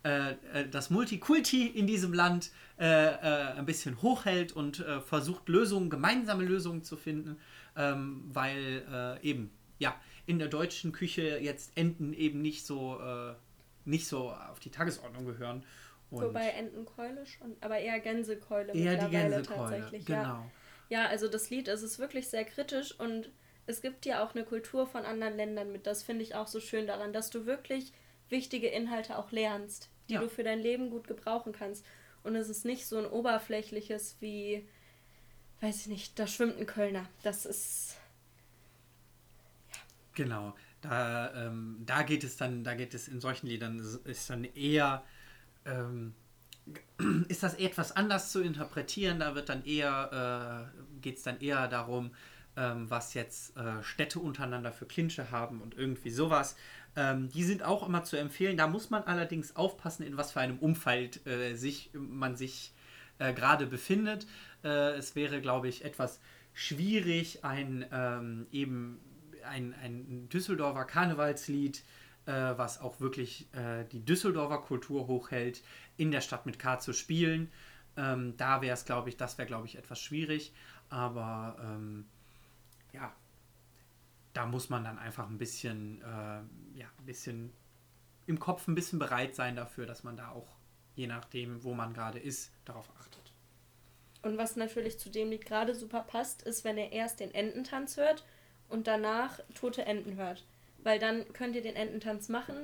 äh, 0.02 0.32
äh, 0.52 0.68
das 0.70 0.88
Multikulti 0.88 1.66
in 1.66 1.86
diesem 1.86 2.14
Land 2.14 2.52
äh, 2.78 2.86
ein 2.86 3.66
bisschen 3.66 4.00
hochhält 4.00 4.52
und 4.52 4.84
versucht 5.04 5.48
Lösungen, 5.48 5.90
gemeinsame 5.90 6.44
Lösungen 6.44 6.82
zu 6.82 6.96
finden, 6.96 7.36
ähm, 7.76 8.24
weil 8.32 9.18
eben, 9.22 9.50
ja, 9.78 9.94
in 10.26 10.38
der 10.38 10.48
deutschen 10.48 10.92
Küche 10.92 11.38
jetzt 11.38 11.76
Enten 11.76 12.14
eben 12.14 12.40
nicht 12.40 12.64
so, 12.64 12.98
nicht 13.84 14.06
so 14.06 14.30
auf 14.30 14.60
die 14.60 14.70
Tagesordnung 14.70 15.26
gehören. 15.26 15.64
Und 16.10 16.22
Wobei 16.24 16.48
Entenkeule 16.50 17.24
schon, 17.26 17.56
aber 17.60 17.78
eher 17.78 18.00
Gänsekeule 18.00 18.72
eher 18.72 18.96
die 18.96 19.02
mittlerweile 19.04 19.42
Gänsekeule, 19.42 19.80
tatsächlich. 19.80 20.06
genau. 20.06 20.22
Ja. 20.22 20.50
Ja, 20.88 21.06
also 21.06 21.28
das 21.28 21.50
Lied, 21.50 21.68
es 21.68 21.82
ist 21.82 22.00
wirklich 22.00 22.28
sehr 22.28 22.44
kritisch 22.44 22.98
und 22.98 23.30
es 23.66 23.80
gibt 23.80 24.06
ja 24.06 24.24
auch 24.24 24.34
eine 24.34 24.44
Kultur 24.44 24.86
von 24.88 25.04
anderen 25.04 25.36
Ländern 25.36 25.70
mit. 25.70 25.86
Das 25.86 26.02
finde 26.02 26.24
ich 26.24 26.34
auch 26.34 26.48
so 26.48 26.58
schön 26.58 26.88
daran, 26.88 27.12
dass 27.12 27.30
du 27.30 27.46
wirklich 27.46 27.92
wichtige 28.28 28.66
Inhalte 28.66 29.16
auch 29.16 29.30
lernst, 29.30 29.88
die 30.08 30.14
Ja. 30.14 30.20
du 30.20 30.28
für 30.28 30.42
dein 30.42 30.58
Leben 30.58 30.90
gut 30.90 31.06
gebrauchen 31.06 31.52
kannst. 31.52 31.84
Und 32.24 32.34
es 32.34 32.48
ist 32.48 32.64
nicht 32.64 32.86
so 32.86 32.98
ein 32.98 33.06
oberflächliches 33.06 34.16
wie, 34.20 34.66
weiß 35.60 35.82
ich 35.82 35.86
nicht, 35.86 36.18
da 36.18 36.26
schwimmt 36.26 36.58
ein 36.58 36.66
Kölner. 36.66 37.08
Das 37.22 37.46
ist, 37.46 37.96
Genau. 40.14 40.54
Da, 40.80 41.32
ähm, 41.46 41.82
da 41.86 42.02
geht 42.02 42.24
es 42.24 42.36
dann, 42.36 42.64
da 42.64 42.74
geht 42.74 42.94
es 42.94 43.06
in 43.08 43.20
solchen 43.20 43.46
Liedern, 43.46 43.78
ist 44.04 44.30
dann 44.30 44.44
eher, 44.44 45.04
ähm, 45.64 46.14
ist 47.28 47.42
das 47.42 47.54
etwas 47.54 47.92
anders 47.96 48.32
zu 48.32 48.40
interpretieren. 48.40 49.20
Da 49.20 49.34
wird 49.34 49.48
dann 49.48 49.64
eher, 49.64 50.70
äh, 50.74 51.00
geht 51.00 51.18
es 51.18 51.22
dann 51.22 51.40
eher 51.40 51.68
darum, 51.68 52.12
ähm, 52.56 52.90
was 52.90 53.14
jetzt 53.14 53.56
äh, 53.56 53.82
Städte 53.82 54.18
untereinander 54.18 54.72
für 54.72 54.86
Klinsche 54.86 55.30
haben 55.30 55.60
und 55.60 55.76
irgendwie 55.76 56.10
sowas. 56.10 56.56
Ähm, 56.96 57.28
die 57.30 57.44
sind 57.44 57.62
auch 57.62 57.86
immer 57.86 58.04
zu 58.04 58.16
empfehlen. 58.16 58.56
Da 58.56 58.66
muss 58.66 58.90
man 58.90 59.04
allerdings 59.04 59.56
aufpassen, 59.56 60.04
in 60.04 60.16
was 60.16 60.32
für 60.32 60.40
einem 60.40 60.58
Umfeld 60.58 61.26
äh, 61.26 61.54
sich, 61.54 61.90
man 61.94 62.36
sich 62.36 62.72
äh, 63.18 63.32
gerade 63.32 63.66
befindet. 63.66 64.26
Äh, 64.64 64.96
es 64.96 65.14
wäre, 65.14 65.40
glaube 65.40 65.68
ich, 65.68 65.84
etwas 65.84 66.20
schwierig, 66.52 67.44
ein 67.44 67.86
ähm, 67.92 68.46
eben 68.50 69.00
ein, 69.44 69.74
ein 69.82 70.28
Düsseldorfer 70.28 70.84
Karnevalslied, 70.84 71.78
äh, 71.78 71.82
was 72.26 72.80
auch 72.80 73.00
wirklich 73.00 73.52
äh, 73.54 73.84
die 73.84 74.04
Düsseldorfer 74.04 74.58
Kultur 74.58 75.06
hochhält, 75.06 75.62
in 75.96 76.10
der 76.10 76.20
Stadt 76.20 76.46
mit 76.46 76.58
K 76.58 76.78
zu 76.78 76.92
spielen. 76.92 77.50
Ähm, 77.96 78.36
da 78.36 78.62
wäre 78.62 78.74
es, 78.74 78.84
glaube 78.84 79.08
ich, 79.08 79.16
das 79.16 79.38
wäre, 79.38 79.46
glaube 79.46 79.66
ich, 79.66 79.76
etwas 79.76 80.00
schwierig. 80.00 80.52
Aber 80.88 81.56
ähm, 81.60 82.06
ja, 82.92 83.12
da 84.32 84.46
muss 84.46 84.68
man 84.68 84.84
dann 84.84 84.98
einfach 84.98 85.28
ein 85.28 85.38
bisschen, 85.38 86.02
äh, 86.02 86.78
ja, 86.78 86.86
ein 86.98 87.06
bisschen 87.06 87.52
im 88.26 88.38
Kopf 88.38 88.68
ein 88.68 88.74
bisschen 88.74 88.98
bereit 88.98 89.34
sein 89.34 89.56
dafür, 89.56 89.86
dass 89.86 90.04
man 90.04 90.16
da 90.16 90.30
auch, 90.30 90.48
je 90.94 91.06
nachdem, 91.06 91.64
wo 91.64 91.74
man 91.74 91.92
gerade 91.92 92.18
ist, 92.18 92.52
darauf 92.64 92.88
achtet. 92.98 93.32
Und 94.22 94.38
was 94.38 94.56
natürlich 94.56 94.98
zu 94.98 95.10
dem 95.10 95.30
Lied 95.30 95.46
gerade 95.46 95.74
super 95.74 96.02
passt, 96.02 96.42
ist, 96.42 96.64
wenn 96.64 96.76
ihr 96.76 96.92
erst 96.92 97.20
den 97.20 97.34
Ententanz 97.34 97.96
hört 97.96 98.24
und 98.68 98.86
danach 98.86 99.40
tote 99.54 99.84
Enten 99.86 100.16
hört. 100.16 100.44
Weil 100.82 100.98
dann 100.98 101.30
könnt 101.32 101.54
ihr 101.56 101.62
den 101.62 101.76
Ententanz 101.76 102.28
machen. 102.28 102.56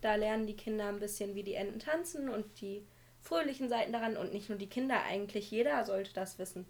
Da 0.00 0.14
lernen 0.16 0.46
die 0.46 0.56
Kinder 0.56 0.88
ein 0.88 0.98
bisschen, 0.98 1.34
wie 1.34 1.42
die 1.44 1.54
Enten 1.54 1.78
tanzen 1.78 2.28
und 2.28 2.60
die 2.60 2.84
fröhlichen 3.20 3.68
Seiten 3.68 3.92
daran. 3.92 4.16
Und 4.16 4.32
nicht 4.32 4.48
nur 4.48 4.58
die 4.58 4.68
Kinder, 4.68 5.02
eigentlich 5.04 5.50
jeder 5.50 5.84
sollte 5.84 6.12
das 6.12 6.38
wissen. 6.38 6.66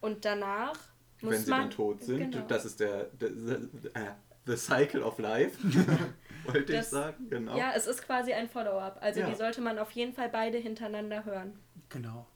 Und 0.00 0.24
danach 0.24 0.74
muss 1.20 1.34
Wenn 1.34 1.40
sie 1.44 1.50
man. 1.50 1.60
dann 1.60 1.70
tot 1.70 2.02
sind, 2.02 2.32
Genau. 2.32 2.46
das 2.46 2.64
ist 2.64 2.80
der, 2.80 3.04
der, 3.20 3.28
der 3.30 3.58
äh, 3.94 4.10
The 4.46 4.56
Cycle 4.56 5.02
of 5.02 5.18
Life, 5.18 5.56
wollte 6.46 6.72
ich 6.72 6.78
Das- 6.78 6.90
sagen, 6.90 7.28
genau. 7.30 7.56
Ja, 7.56 7.72
es 7.76 7.86
ist 7.86 8.02
quasi 8.02 8.32
ein 8.32 8.48
Follow-up. 8.48 8.98
Also 9.00 9.20
Ja. 9.20 9.28
die 9.30 9.36
sollte 9.36 9.60
man 9.60 9.78
auf 9.78 9.90
jeden 9.92 10.14
Fall 10.14 10.28
beide 10.30 10.58
hintereinander 10.58 11.24
hören. 11.24 11.58
Genau. 11.90 12.26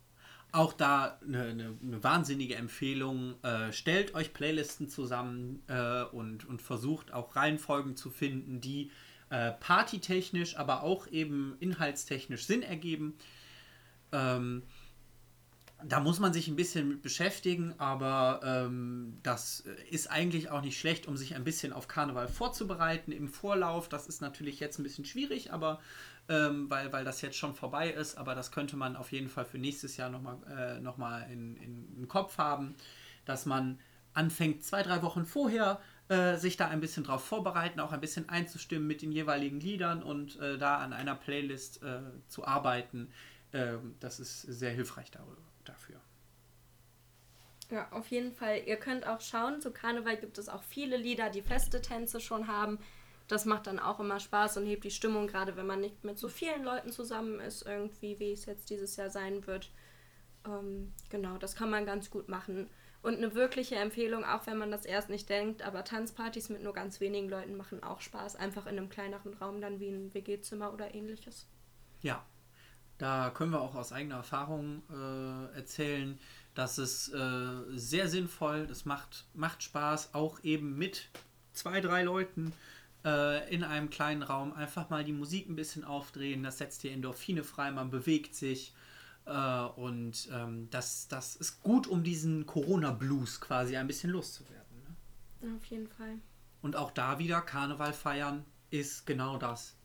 Auch 0.52 0.72
da 0.72 1.18
eine, 1.26 1.42
eine, 1.42 1.78
eine 1.82 2.04
wahnsinnige 2.04 2.54
Empfehlung. 2.54 3.34
Äh, 3.42 3.72
stellt 3.72 4.14
euch 4.14 4.32
Playlisten 4.32 4.88
zusammen 4.88 5.62
äh, 5.68 6.02
und, 6.04 6.48
und 6.48 6.62
versucht 6.62 7.12
auch 7.12 7.36
Reihenfolgen 7.36 7.96
zu 7.96 8.10
finden, 8.10 8.60
die 8.60 8.90
äh, 9.28 9.52
partytechnisch, 9.52 10.56
aber 10.56 10.82
auch 10.82 11.08
eben 11.08 11.56
inhaltstechnisch 11.60 12.46
Sinn 12.46 12.62
ergeben. 12.62 13.14
Ähm, 14.12 14.62
da 15.84 16.00
muss 16.00 16.20
man 16.20 16.32
sich 16.32 16.48
ein 16.48 16.56
bisschen 16.56 16.88
mit 16.88 17.02
beschäftigen, 17.02 17.74
aber 17.78 18.40
ähm, 18.42 19.18
das 19.22 19.64
ist 19.90 20.10
eigentlich 20.10 20.48
auch 20.48 20.62
nicht 20.62 20.78
schlecht, 20.78 21.06
um 21.06 21.16
sich 21.16 21.34
ein 21.34 21.44
bisschen 21.44 21.72
auf 21.72 21.86
Karneval 21.86 22.28
vorzubereiten 22.28 23.12
im 23.12 23.28
Vorlauf. 23.28 23.88
Das 23.88 24.06
ist 24.06 24.22
natürlich 24.22 24.58
jetzt 24.58 24.78
ein 24.78 24.84
bisschen 24.84 25.04
schwierig, 25.04 25.52
aber 25.52 25.80
ähm, 26.28 26.68
weil, 26.70 26.92
weil 26.92 27.04
das 27.04 27.20
jetzt 27.20 27.36
schon 27.36 27.54
vorbei 27.54 27.90
ist, 27.90 28.16
aber 28.16 28.34
das 28.34 28.50
könnte 28.50 28.76
man 28.76 28.96
auf 28.96 29.12
jeden 29.12 29.28
Fall 29.28 29.44
für 29.44 29.58
nächstes 29.58 29.96
Jahr 29.96 30.10
nochmal 30.10 30.38
äh, 30.50 30.80
noch 30.80 30.98
in, 31.30 31.56
in, 31.56 31.96
im 31.96 32.08
Kopf 32.08 32.38
haben, 32.38 32.74
dass 33.24 33.46
man 33.46 33.78
anfängt, 34.12 34.64
zwei, 34.64 34.82
drei 34.82 35.02
Wochen 35.02 35.24
vorher 35.24 35.80
äh, 36.08 36.36
sich 36.36 36.56
da 36.56 36.68
ein 36.68 36.80
bisschen 36.80 37.04
drauf 37.04 37.24
vorbereiten, 37.24 37.80
auch 37.80 37.92
ein 37.92 38.00
bisschen 38.00 38.28
einzustimmen 38.28 38.86
mit 38.86 39.02
den 39.02 39.12
jeweiligen 39.12 39.60
Liedern 39.60 40.02
und 40.02 40.40
äh, 40.40 40.58
da 40.58 40.78
an 40.78 40.92
einer 40.92 41.14
Playlist 41.14 41.82
äh, 41.82 42.00
zu 42.28 42.46
arbeiten. 42.46 43.12
Ähm, 43.52 43.96
das 44.00 44.20
ist 44.20 44.42
sehr 44.42 44.70
hilfreich 44.70 45.10
darüber, 45.10 45.42
dafür. 45.64 46.00
Ja, 47.70 47.90
auf 47.90 48.08
jeden 48.08 48.32
Fall. 48.32 48.62
Ihr 48.66 48.76
könnt 48.76 49.06
auch 49.06 49.20
schauen, 49.20 49.60
zu 49.60 49.72
Karneval 49.72 50.16
gibt 50.16 50.38
es 50.38 50.48
auch 50.48 50.62
viele 50.62 50.96
Lieder, 50.96 51.30
die 51.30 51.42
feste 51.42 51.82
Tänze 51.82 52.20
schon 52.20 52.46
haben. 52.46 52.78
Das 53.28 53.44
macht 53.44 53.66
dann 53.66 53.78
auch 53.78 53.98
immer 53.98 54.20
Spaß 54.20 54.56
und 54.58 54.66
hebt 54.66 54.84
die 54.84 54.90
Stimmung, 54.90 55.26
gerade 55.26 55.56
wenn 55.56 55.66
man 55.66 55.80
nicht 55.80 56.04
mit 56.04 56.18
so 56.18 56.28
vielen 56.28 56.64
Leuten 56.64 56.92
zusammen 56.92 57.40
ist, 57.40 57.66
irgendwie, 57.66 58.18
wie 58.20 58.32
es 58.32 58.46
jetzt 58.46 58.70
dieses 58.70 58.96
Jahr 58.96 59.10
sein 59.10 59.46
wird. 59.46 59.70
Ähm, 60.46 60.92
genau, 61.10 61.36
das 61.38 61.56
kann 61.56 61.70
man 61.70 61.86
ganz 61.86 62.10
gut 62.10 62.28
machen. 62.28 62.70
Und 63.02 63.16
eine 63.16 63.34
wirkliche 63.34 63.76
Empfehlung, 63.76 64.24
auch 64.24 64.46
wenn 64.46 64.58
man 64.58 64.70
das 64.70 64.84
erst 64.84 65.10
nicht 65.10 65.28
denkt, 65.28 65.62
aber 65.62 65.84
Tanzpartys 65.84 66.48
mit 66.48 66.62
nur 66.62 66.72
ganz 66.72 67.00
wenigen 67.00 67.28
Leuten 67.28 67.56
machen 67.56 67.82
auch 67.82 68.00
Spaß. 68.00 68.36
Einfach 68.36 68.66
in 68.66 68.78
einem 68.78 68.88
kleineren 68.88 69.34
Raum, 69.34 69.60
dann 69.60 69.80
wie 69.80 69.88
ein 69.88 70.12
WG-Zimmer 70.12 70.72
oder 70.72 70.94
ähnliches. 70.94 71.46
Ja, 72.02 72.24
da 72.98 73.30
können 73.30 73.52
wir 73.52 73.60
auch 73.60 73.74
aus 73.74 73.92
eigener 73.92 74.16
Erfahrung 74.16 74.82
äh, 74.90 75.56
erzählen, 75.56 76.18
dass 76.54 76.78
es 76.78 77.12
äh, 77.12 77.62
sehr 77.74 78.08
sinnvoll, 78.08 78.66
das 78.66 78.84
macht, 78.86 79.26
macht 79.34 79.62
Spaß, 79.62 80.14
auch 80.14 80.42
eben 80.42 80.78
mit 80.78 81.08
zwei, 81.52 81.80
drei 81.80 82.02
Leuten 82.02 82.52
äh, 83.06 83.54
in 83.54 83.62
einem 83.62 83.88
kleinen 83.88 84.22
Raum 84.22 84.52
einfach 84.52 84.90
mal 84.90 85.04
die 85.04 85.12
Musik 85.12 85.48
ein 85.48 85.56
bisschen 85.56 85.84
aufdrehen. 85.84 86.42
Das 86.42 86.58
setzt 86.58 86.82
die 86.82 86.90
Endorphine 86.90 87.44
frei, 87.44 87.70
man 87.70 87.88
bewegt 87.88 88.34
sich. 88.34 88.74
Äh, 89.24 89.30
und 89.76 90.28
ähm, 90.32 90.68
das, 90.70 91.06
das 91.08 91.36
ist 91.36 91.62
gut, 91.62 91.86
um 91.86 92.02
diesen 92.02 92.46
Corona-Blues 92.46 93.40
quasi 93.40 93.76
ein 93.76 93.86
bisschen 93.86 94.10
loszuwerden. 94.10 94.82
Ne? 95.40 95.56
Auf 95.56 95.64
jeden 95.66 95.86
Fall. 95.86 96.18
Und 96.62 96.74
auch 96.74 96.90
da 96.90 97.18
wieder 97.20 97.40
Karneval 97.42 97.92
feiern 97.92 98.44
ist 98.70 99.06
genau 99.06 99.38
das. 99.38 99.76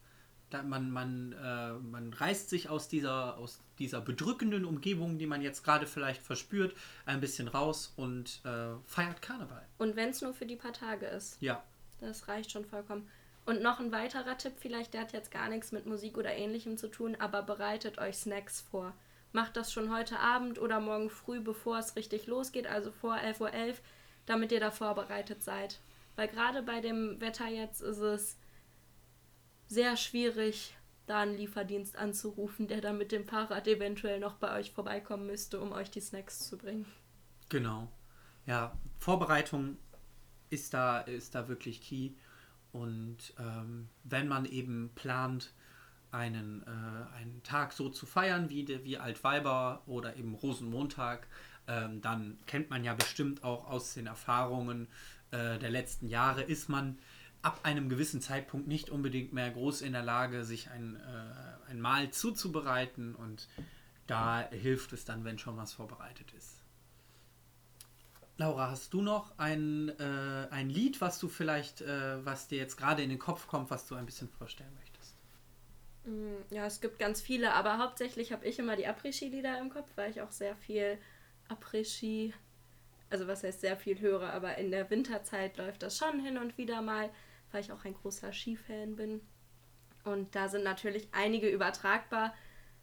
Da 0.49 0.63
man, 0.63 0.91
man, 0.91 1.33
äh, 1.33 1.73
man 1.73 2.11
reißt 2.11 2.49
sich 2.49 2.69
aus 2.69 2.87
dieser, 2.89 3.37
aus 3.37 3.61
dieser 3.79 4.01
bedrückenden 4.01 4.65
Umgebung, 4.65 5.17
die 5.17 5.27
man 5.27 5.41
jetzt 5.41 5.63
gerade 5.63 5.87
vielleicht 5.87 6.21
verspürt, 6.21 6.75
ein 7.05 7.21
bisschen 7.21 7.47
raus 7.47 7.93
und 7.95 8.41
äh, 8.43 8.73
feiert 8.85 9.21
Karneval. 9.21 9.65
Und 9.77 9.95
wenn 9.95 10.09
es 10.09 10.21
nur 10.21 10.33
für 10.33 10.45
die 10.45 10.57
paar 10.57 10.73
Tage 10.73 11.05
ist. 11.05 11.37
Ja, 11.39 11.63
Das 12.01 12.27
reicht 12.27 12.51
schon 12.51 12.65
vollkommen. 12.65 13.07
Und 13.45 13.61
noch 13.61 13.79
ein 13.79 13.91
weiterer 13.91 14.37
Tipp 14.37 14.53
vielleicht, 14.57 14.93
der 14.93 15.01
hat 15.01 15.13
jetzt 15.13 15.31
gar 15.31 15.49
nichts 15.49 15.71
mit 15.71 15.85
Musik 15.85 16.17
oder 16.17 16.33
ähnlichem 16.33 16.77
zu 16.77 16.89
tun, 16.89 17.15
aber 17.19 17.41
bereitet 17.41 17.97
euch 17.97 18.17
Snacks 18.17 18.61
vor. 18.61 18.93
Macht 19.31 19.55
das 19.55 19.71
schon 19.71 19.93
heute 19.93 20.19
Abend 20.19 20.59
oder 20.59 20.79
morgen 20.79 21.09
früh, 21.09 21.39
bevor 21.39 21.79
es 21.79 21.95
richtig 21.95 22.27
losgeht, 22.27 22.67
also 22.67 22.91
vor 22.91 23.15
11.11 23.15 23.39
Uhr, 23.69 23.75
damit 24.25 24.51
ihr 24.51 24.59
da 24.59 24.71
vorbereitet 24.71 25.41
seid. 25.41 25.79
Weil 26.15 26.27
gerade 26.27 26.61
bei 26.61 26.81
dem 26.81 27.19
Wetter 27.21 27.47
jetzt 27.47 27.81
ist 27.81 27.99
es 27.99 28.37
sehr 29.67 29.95
schwierig, 29.95 30.75
da 31.07 31.21
einen 31.21 31.37
Lieferdienst 31.37 31.95
anzurufen, 31.95 32.67
der 32.67 32.81
dann 32.81 32.97
mit 32.97 33.11
dem 33.11 33.25
Fahrrad 33.25 33.67
eventuell 33.67 34.19
noch 34.19 34.35
bei 34.35 34.59
euch 34.59 34.71
vorbeikommen 34.71 35.25
müsste, 35.25 35.59
um 35.59 35.71
euch 35.71 35.89
die 35.89 36.01
Snacks 36.01 36.47
zu 36.47 36.57
bringen. 36.57 36.85
genau. 37.49 37.87
Ja, 38.47 38.75
Vorbereitung 38.97 39.77
ist 40.51 40.73
da, 40.75 40.99
ist 40.99 41.33
da 41.33 41.47
wirklich 41.47 41.81
key. 41.81 42.11
Und 42.71 43.33
ähm, 43.39 43.89
wenn 44.03 44.27
man 44.27 44.45
eben 44.45 44.91
plant, 44.95 45.51
einen, 46.11 46.61
äh, 46.63 47.15
einen 47.17 47.41
Tag 47.43 47.71
so 47.73 47.89
zu 47.89 48.05
feiern 48.05 48.49
wie, 48.49 48.65
der- 48.65 48.83
wie 48.83 48.97
Altweiber 48.97 49.81
oder 49.85 50.17
eben 50.17 50.33
Rosenmontag, 50.35 51.25
ähm, 51.67 52.01
dann 52.01 52.37
kennt 52.47 52.69
man 52.69 52.83
ja 52.83 52.93
bestimmt 52.93 53.43
auch 53.43 53.67
aus 53.69 53.93
den 53.93 54.07
Erfahrungen 54.07 54.87
äh, 55.31 55.57
der 55.57 55.69
letzten 55.69 56.07
Jahre, 56.07 56.41
ist 56.41 56.67
man 56.67 56.97
ab 57.41 57.61
einem 57.63 57.87
gewissen 57.87 58.19
Zeitpunkt 58.21 58.67
nicht 58.67 58.89
unbedingt 58.89 59.31
mehr 59.33 59.49
groß 59.49 59.81
in 59.81 59.93
der 59.93 60.03
Lage, 60.03 60.43
sich 60.43 60.69
ein, 60.69 60.97
äh, 60.97 61.71
ein 61.71 61.79
Mahl 61.79 62.11
zuzubereiten 62.11 63.15
und 63.15 63.47
da 64.07 64.41
hilft 64.51 64.91
es 64.91 65.05
dann, 65.05 65.23
wenn 65.23 65.39
schon 65.39 65.55
was 65.55 65.71
vorbereitet 65.73 66.33
ist. 66.33 66.60
Laura, 68.41 68.71
hast 68.71 68.91
du 68.95 69.03
noch 69.03 69.37
ein, 69.37 69.89
äh, 69.99 70.47
ein 70.49 70.67
Lied, 70.71 70.99
was 70.99 71.19
du 71.19 71.27
vielleicht, 71.29 71.81
äh, 71.81 72.25
was 72.25 72.47
dir 72.47 72.57
jetzt 72.57 72.75
gerade 72.75 73.03
in 73.03 73.09
den 73.11 73.19
Kopf 73.19 73.45
kommt, 73.45 73.69
was 73.69 73.85
du 73.85 73.93
ein 73.93 74.07
bisschen 74.07 74.29
vorstellen 74.29 74.73
möchtest? 74.79 75.15
Mm, 76.03 76.41
Ja, 76.49 76.65
es 76.65 76.81
gibt 76.81 76.99
ganz 76.99 77.21
viele, 77.21 77.53
aber 77.53 77.77
hauptsächlich 77.77 78.31
habe 78.31 78.45
ich 78.47 78.59
immer 78.59 78.75
die 78.75 78.87
Après-Ski-Lieder 78.87 79.59
im 79.59 79.69
Kopf, 79.69 79.91
weil 79.95 80.11
ich 80.11 80.21
auch 80.21 80.31
sehr 80.31 80.55
viel 80.55 80.97
Après-Ski, 81.49 82.33
also 83.09 83.27
was 83.27 83.43
heißt 83.43 83.61
sehr 83.61 83.77
viel 83.77 83.99
höre, 83.99 84.31
aber 84.33 84.57
in 84.57 84.71
der 84.71 84.89
Winterzeit 84.89 85.57
läuft 85.57 85.83
das 85.83 85.97
schon 85.97 86.19
hin 86.19 86.37
und 86.37 86.57
wieder 86.57 86.81
mal, 86.81 87.09
weil 87.51 87.61
ich 87.61 87.71
auch 87.71 87.85
ein 87.85 87.93
großer 87.93 88.33
Skifan 88.33 88.95
bin. 88.95 89.21
Und 90.03 90.35
da 90.35 90.49
sind 90.49 90.63
natürlich 90.63 91.09
einige 91.13 91.49
übertragbar. 91.49 92.33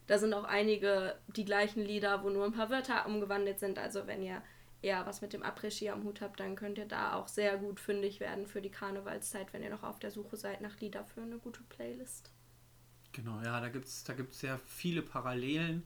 Da 0.07 0.17
sind 0.19 0.33
auch 0.33 0.45
einige 0.45 1.19
die 1.27 1.45
gleichen 1.45 1.83
Lieder, 1.83 2.23
wo 2.23 2.29
nur 2.29 2.45
ein 2.45 2.53
paar 2.53 2.69
Wörter 2.69 3.05
umgewandelt 3.07 3.59
sind. 3.59 3.79
Also 3.79 4.07
wenn 4.07 4.23
ihr 4.23 4.41
ja 4.81 5.05
was 5.05 5.21
mit 5.21 5.33
dem 5.33 5.43
Après-Ski 5.43 5.89
am 5.89 6.03
Hut 6.03 6.21
habt, 6.21 6.39
dann 6.39 6.55
könnt 6.55 6.77
ihr 6.77 6.85
da 6.85 7.13
auch 7.15 7.27
sehr 7.27 7.57
gut 7.57 7.79
fündig 7.79 8.19
werden 8.19 8.47
für 8.47 8.61
die 8.61 8.69
Karnevalszeit, 8.71 9.51
wenn 9.53 9.63
ihr 9.63 9.69
noch 9.69 9.83
auf 9.83 9.99
der 9.99 10.11
Suche 10.11 10.37
seid 10.37 10.61
nach 10.61 10.79
Lieder 10.79 11.03
für 11.05 11.21
eine 11.21 11.37
gute 11.37 11.61
Playlist. 11.63 12.31
Genau, 13.11 13.41
ja, 13.43 13.59
da 13.59 13.69
gibt 13.69 13.85
es 13.85 14.03
da 14.03 14.13
gibt's 14.13 14.39
sehr 14.39 14.59
viele 14.67 15.01
Parallelen. 15.01 15.85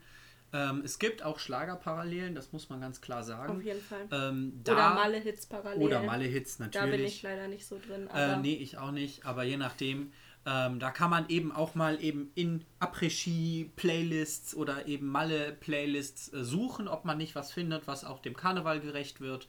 Ähm, 0.56 0.84
es 0.86 1.00
gibt 1.00 1.24
auch 1.24 1.40
Schlagerparallelen, 1.40 2.36
das 2.36 2.52
muss 2.52 2.70
man 2.70 2.80
ganz 2.80 3.02
klar 3.02 3.24
sagen. 3.24 3.58
Auf 3.58 3.64
jeden 3.64 3.82
Fall. 3.82 4.08
Ähm, 4.12 4.62
Oder 4.62 4.76
da- 4.76 4.94
Malle-Hits 4.94 5.48
parallel. 5.48 5.82
Oder 5.82 6.04
Malle-Hits 6.04 6.60
natürlich. 6.60 6.92
Da 6.92 6.96
bin 6.98 7.06
ich 7.06 7.22
leider 7.24 7.48
nicht 7.48 7.66
so 7.66 7.80
drin. 7.80 8.06
Äh, 8.08 8.12
Aber 8.12 8.38
nee, 8.38 8.54
ich 8.54 8.78
auch 8.78 8.92
nicht, 8.92 9.26
aber 9.26 9.44
je 9.44 9.58
nachdem. 9.58 10.12
Ähm, 10.46 10.80
da 10.80 10.92
kann 10.92 11.10
man 11.10 11.30
eben 11.30 11.54
auch 11.54 11.74
mal 11.74 12.04
eben 12.04 12.32
in 12.36 12.66
Après-Ski-Playlists 12.80 14.56
oder 14.56 14.88
eben 14.88 15.08
Malle-Playlists 15.08 16.34
äh, 16.34 16.44
suchen, 16.44 16.90
ob 16.90 17.06
man 17.06 17.18
nicht 17.18 17.34
was 17.36 17.54
findet, 17.54 17.88
was 17.88 18.04
auch 18.04 18.20
dem 18.20 18.36
Karneval 18.36 18.82
gerecht 18.82 19.22
wird. 19.22 19.48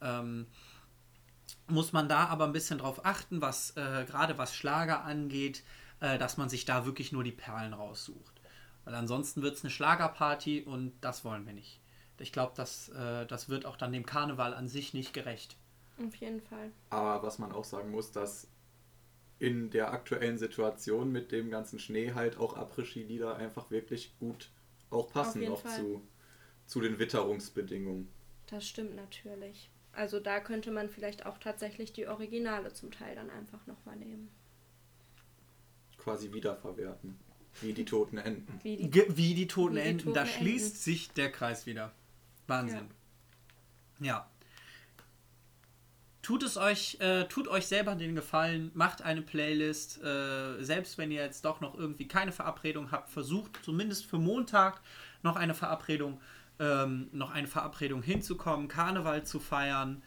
Ähm, 0.00 0.46
muss 1.66 1.92
man 1.92 2.08
da 2.08 2.26
aber 2.26 2.44
ein 2.44 2.52
bisschen 2.52 2.78
drauf 2.78 3.04
achten, 3.04 3.42
was 3.42 3.76
äh, 3.76 4.04
gerade 4.06 4.38
was 4.38 4.54
Schlager 4.54 5.04
angeht, 5.04 5.64
äh, 5.98 6.16
dass 6.16 6.36
man 6.36 6.48
sich 6.48 6.64
da 6.64 6.86
wirklich 6.86 7.10
nur 7.10 7.24
die 7.24 7.32
Perlen 7.32 7.74
raussucht. 7.74 8.40
Weil 8.84 8.94
ansonsten 8.94 9.42
wird 9.42 9.56
es 9.56 9.64
eine 9.64 9.70
Schlagerparty 9.70 10.62
und 10.62 10.92
das 11.00 11.24
wollen 11.24 11.44
wir 11.44 11.54
nicht. 11.54 11.80
Ich 12.18 12.32
glaube, 12.32 12.52
das, 12.54 12.88
äh, 12.90 13.26
das 13.26 13.48
wird 13.48 13.66
auch 13.66 13.76
dann 13.76 13.92
dem 13.92 14.06
Karneval 14.06 14.54
an 14.54 14.68
sich 14.68 14.94
nicht 14.94 15.12
gerecht. 15.12 15.56
auf 16.06 16.14
jeden 16.16 16.40
Fall. 16.40 16.70
Aber 16.90 17.26
was 17.26 17.38
man 17.38 17.50
auch 17.50 17.64
sagen 17.64 17.90
muss, 17.90 18.12
dass 18.12 18.46
in 19.40 19.70
der 19.70 19.90
aktuellen 19.92 20.38
Situation 20.38 21.10
mit 21.10 21.32
dem 21.32 21.50
ganzen 21.50 21.78
Schnee 21.80 22.12
halt 22.12 22.36
auch 22.36 22.56
Après-Ski-Lieder 22.56 23.36
einfach 23.36 23.70
wirklich 23.70 24.14
gut 24.20 24.50
auch 24.90 25.10
passen 25.10 25.42
noch 25.44 25.62
Fall. 25.62 25.76
zu, 25.76 26.02
zu 26.66 26.80
den 26.80 26.98
Witterungsbedingungen. 26.98 28.08
Das 28.48 28.68
stimmt 28.68 28.94
natürlich. 28.94 29.70
Also 29.92 30.20
da 30.20 30.40
könnte 30.40 30.70
man 30.70 30.88
vielleicht 30.88 31.26
auch 31.26 31.38
tatsächlich 31.38 31.92
die 31.92 32.06
Originale 32.06 32.72
zum 32.72 32.90
Teil 32.90 33.14
dann 33.16 33.30
einfach 33.30 33.66
nochmal 33.66 33.96
nehmen. 33.96 34.28
Quasi 35.98 36.32
wiederverwerten. 36.32 37.18
Wie 37.60 37.72
die 37.72 37.84
toten 37.84 38.18
Enten. 38.18 38.60
Wie 38.62 38.76
die 38.76 38.90
Ge 38.90 39.06
wie 39.08 39.34
die 39.34 39.46
toten 39.48 39.76
Wie 39.76 39.80
die 39.80 39.88
Enten. 39.88 40.12
da 40.14 40.24
toten 40.24 40.38
schließt 40.38 40.66
Enten. 40.66 40.78
sich 40.78 41.10
der 41.12 41.32
Kreis 41.32 41.66
wieder. 41.66 41.92
Wahnsinn. 42.46 42.88
Ja. 44.00 44.29
Tut 46.22 46.42
es 46.42 46.58
euch, 46.58 46.98
äh, 47.00 47.24
tut 47.24 47.48
euch 47.48 47.66
selber 47.66 47.94
den 47.94 48.14
Gefallen, 48.14 48.70
macht 48.74 49.02
eine 49.02 49.22
Playlist. 49.22 50.02
Äh, 50.02 50.62
selbst 50.62 50.98
wenn 50.98 51.10
ihr 51.10 51.22
jetzt 51.22 51.44
doch 51.44 51.60
noch 51.60 51.74
irgendwie 51.74 52.08
keine 52.08 52.32
Verabredung 52.32 52.92
habt, 52.92 53.08
versucht 53.08 53.60
zumindest 53.62 54.04
für 54.04 54.18
Montag 54.18 54.82
noch 55.22 55.36
eine 55.36 55.54
Verabredung, 55.54 56.20
ähm, 56.58 57.08
noch 57.12 57.30
eine 57.30 57.46
Verabredung 57.46 58.02
hinzukommen, 58.02 58.68
Karneval 58.68 59.24
zu 59.24 59.40
feiern. 59.40 60.02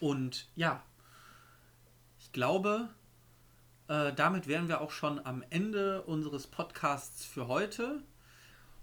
Und 0.00 0.48
ja, 0.56 0.82
ich 2.18 2.32
glaube, 2.32 2.88
äh, 3.88 4.12
damit 4.12 4.46
wären 4.46 4.68
wir 4.68 4.82
auch 4.82 4.90
schon 4.90 5.24
am 5.24 5.42
Ende 5.50 6.02
unseres 6.02 6.46
Podcasts 6.46 7.24
für 7.24 7.48
heute. 7.48 8.02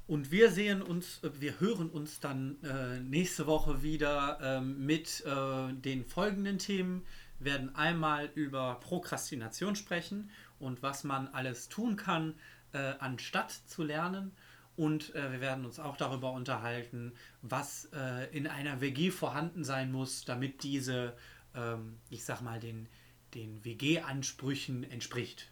Und 0.07 0.31
wir 0.31 0.51
sehen 0.51 0.81
uns, 0.81 1.21
äh, 1.23 1.29
wir 1.39 1.59
hören 1.59 1.89
uns 1.89 2.21
dann 2.21 2.63
äh, 2.63 2.99
nächste 3.01 3.45
Woche 3.45 3.83
wieder 3.83 4.39
ähm, 4.41 4.85
mit 4.85 5.23
äh, 5.25 5.73
den 5.73 6.05
folgenden 6.05 6.57
Themen. 6.59 7.05
Wir 7.39 7.51
werden 7.51 7.75
einmal 7.75 8.29
über 8.33 8.79
Prokrastination 8.79 9.75
sprechen 9.75 10.31
und 10.59 10.81
was 10.81 11.03
man 11.03 11.27
alles 11.27 11.67
tun 11.67 11.97
kann, 11.97 12.35
äh, 12.71 12.93
anstatt 12.99 13.51
zu 13.51 13.83
lernen. 13.83 14.31
Und 14.77 15.13
äh, 15.13 15.31
wir 15.31 15.41
werden 15.41 15.65
uns 15.65 15.79
auch 15.79 15.97
darüber 15.97 16.31
unterhalten, 16.31 17.13
was 17.41 17.89
äh, 17.93 18.29
in 18.35 18.47
einer 18.47 18.79
WG 18.79 19.11
vorhanden 19.11 19.63
sein 19.65 19.91
muss, 19.91 20.23
damit 20.23 20.63
diese, 20.63 21.17
ähm, 21.53 21.97
ich 22.09 22.23
sag 22.23 22.41
mal, 22.41 22.59
den, 22.59 22.87
den 23.33 23.65
WG-Ansprüchen 23.65 24.83
entspricht. 24.83 25.51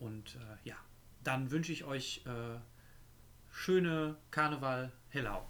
Und 0.00 0.34
äh, 0.34 0.68
ja, 0.68 0.76
dann 1.22 1.50
wünsche 1.50 1.72
ich 1.72 1.84
euch 1.84 2.22
äh, 2.26 2.58
schöne 3.52 4.16
Karneval 4.30 4.90
Hellau. 5.10 5.42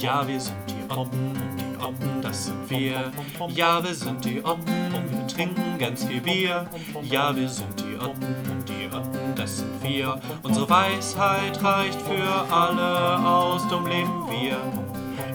Ja, 0.00 0.26
wir 0.26 0.40
sind 0.40 0.56
die 0.68 0.92
Oppen 0.92 1.28
und 1.28 1.60
die 1.60 1.84
Oppen, 1.84 2.22
das 2.22 2.46
sind 2.46 2.70
wir. 2.70 3.12
Ja, 3.48 3.82
wir 3.82 3.94
sind 3.94 4.24
die 4.24 4.42
Oppen 4.42 4.94
und 4.94 5.10
wir 5.10 5.26
trinken 5.26 5.78
ganz 5.78 6.04
viel 6.04 6.20
Bier. 6.20 6.66
Ja, 7.02 7.34
wir 7.34 7.48
sind 7.48 7.78
die 7.80 7.96
Oppen 7.96 8.34
und 8.50 8.68
die 8.68 8.86
Oppen, 8.94 9.34
das 9.34 9.58
sind 9.58 9.82
wir. 9.82 10.20
Unsere 10.42 10.68
Weisheit 10.68 11.62
reicht 11.62 12.00
für 12.02 12.54
alle 12.54 13.18
aus, 13.26 13.66
drum 13.68 13.86
leben 13.86 14.28
wir. 14.30 14.56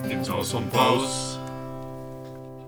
Nimm's 0.08 0.30
aus 0.30 0.54
und 0.54 0.74
raus. 0.74 1.31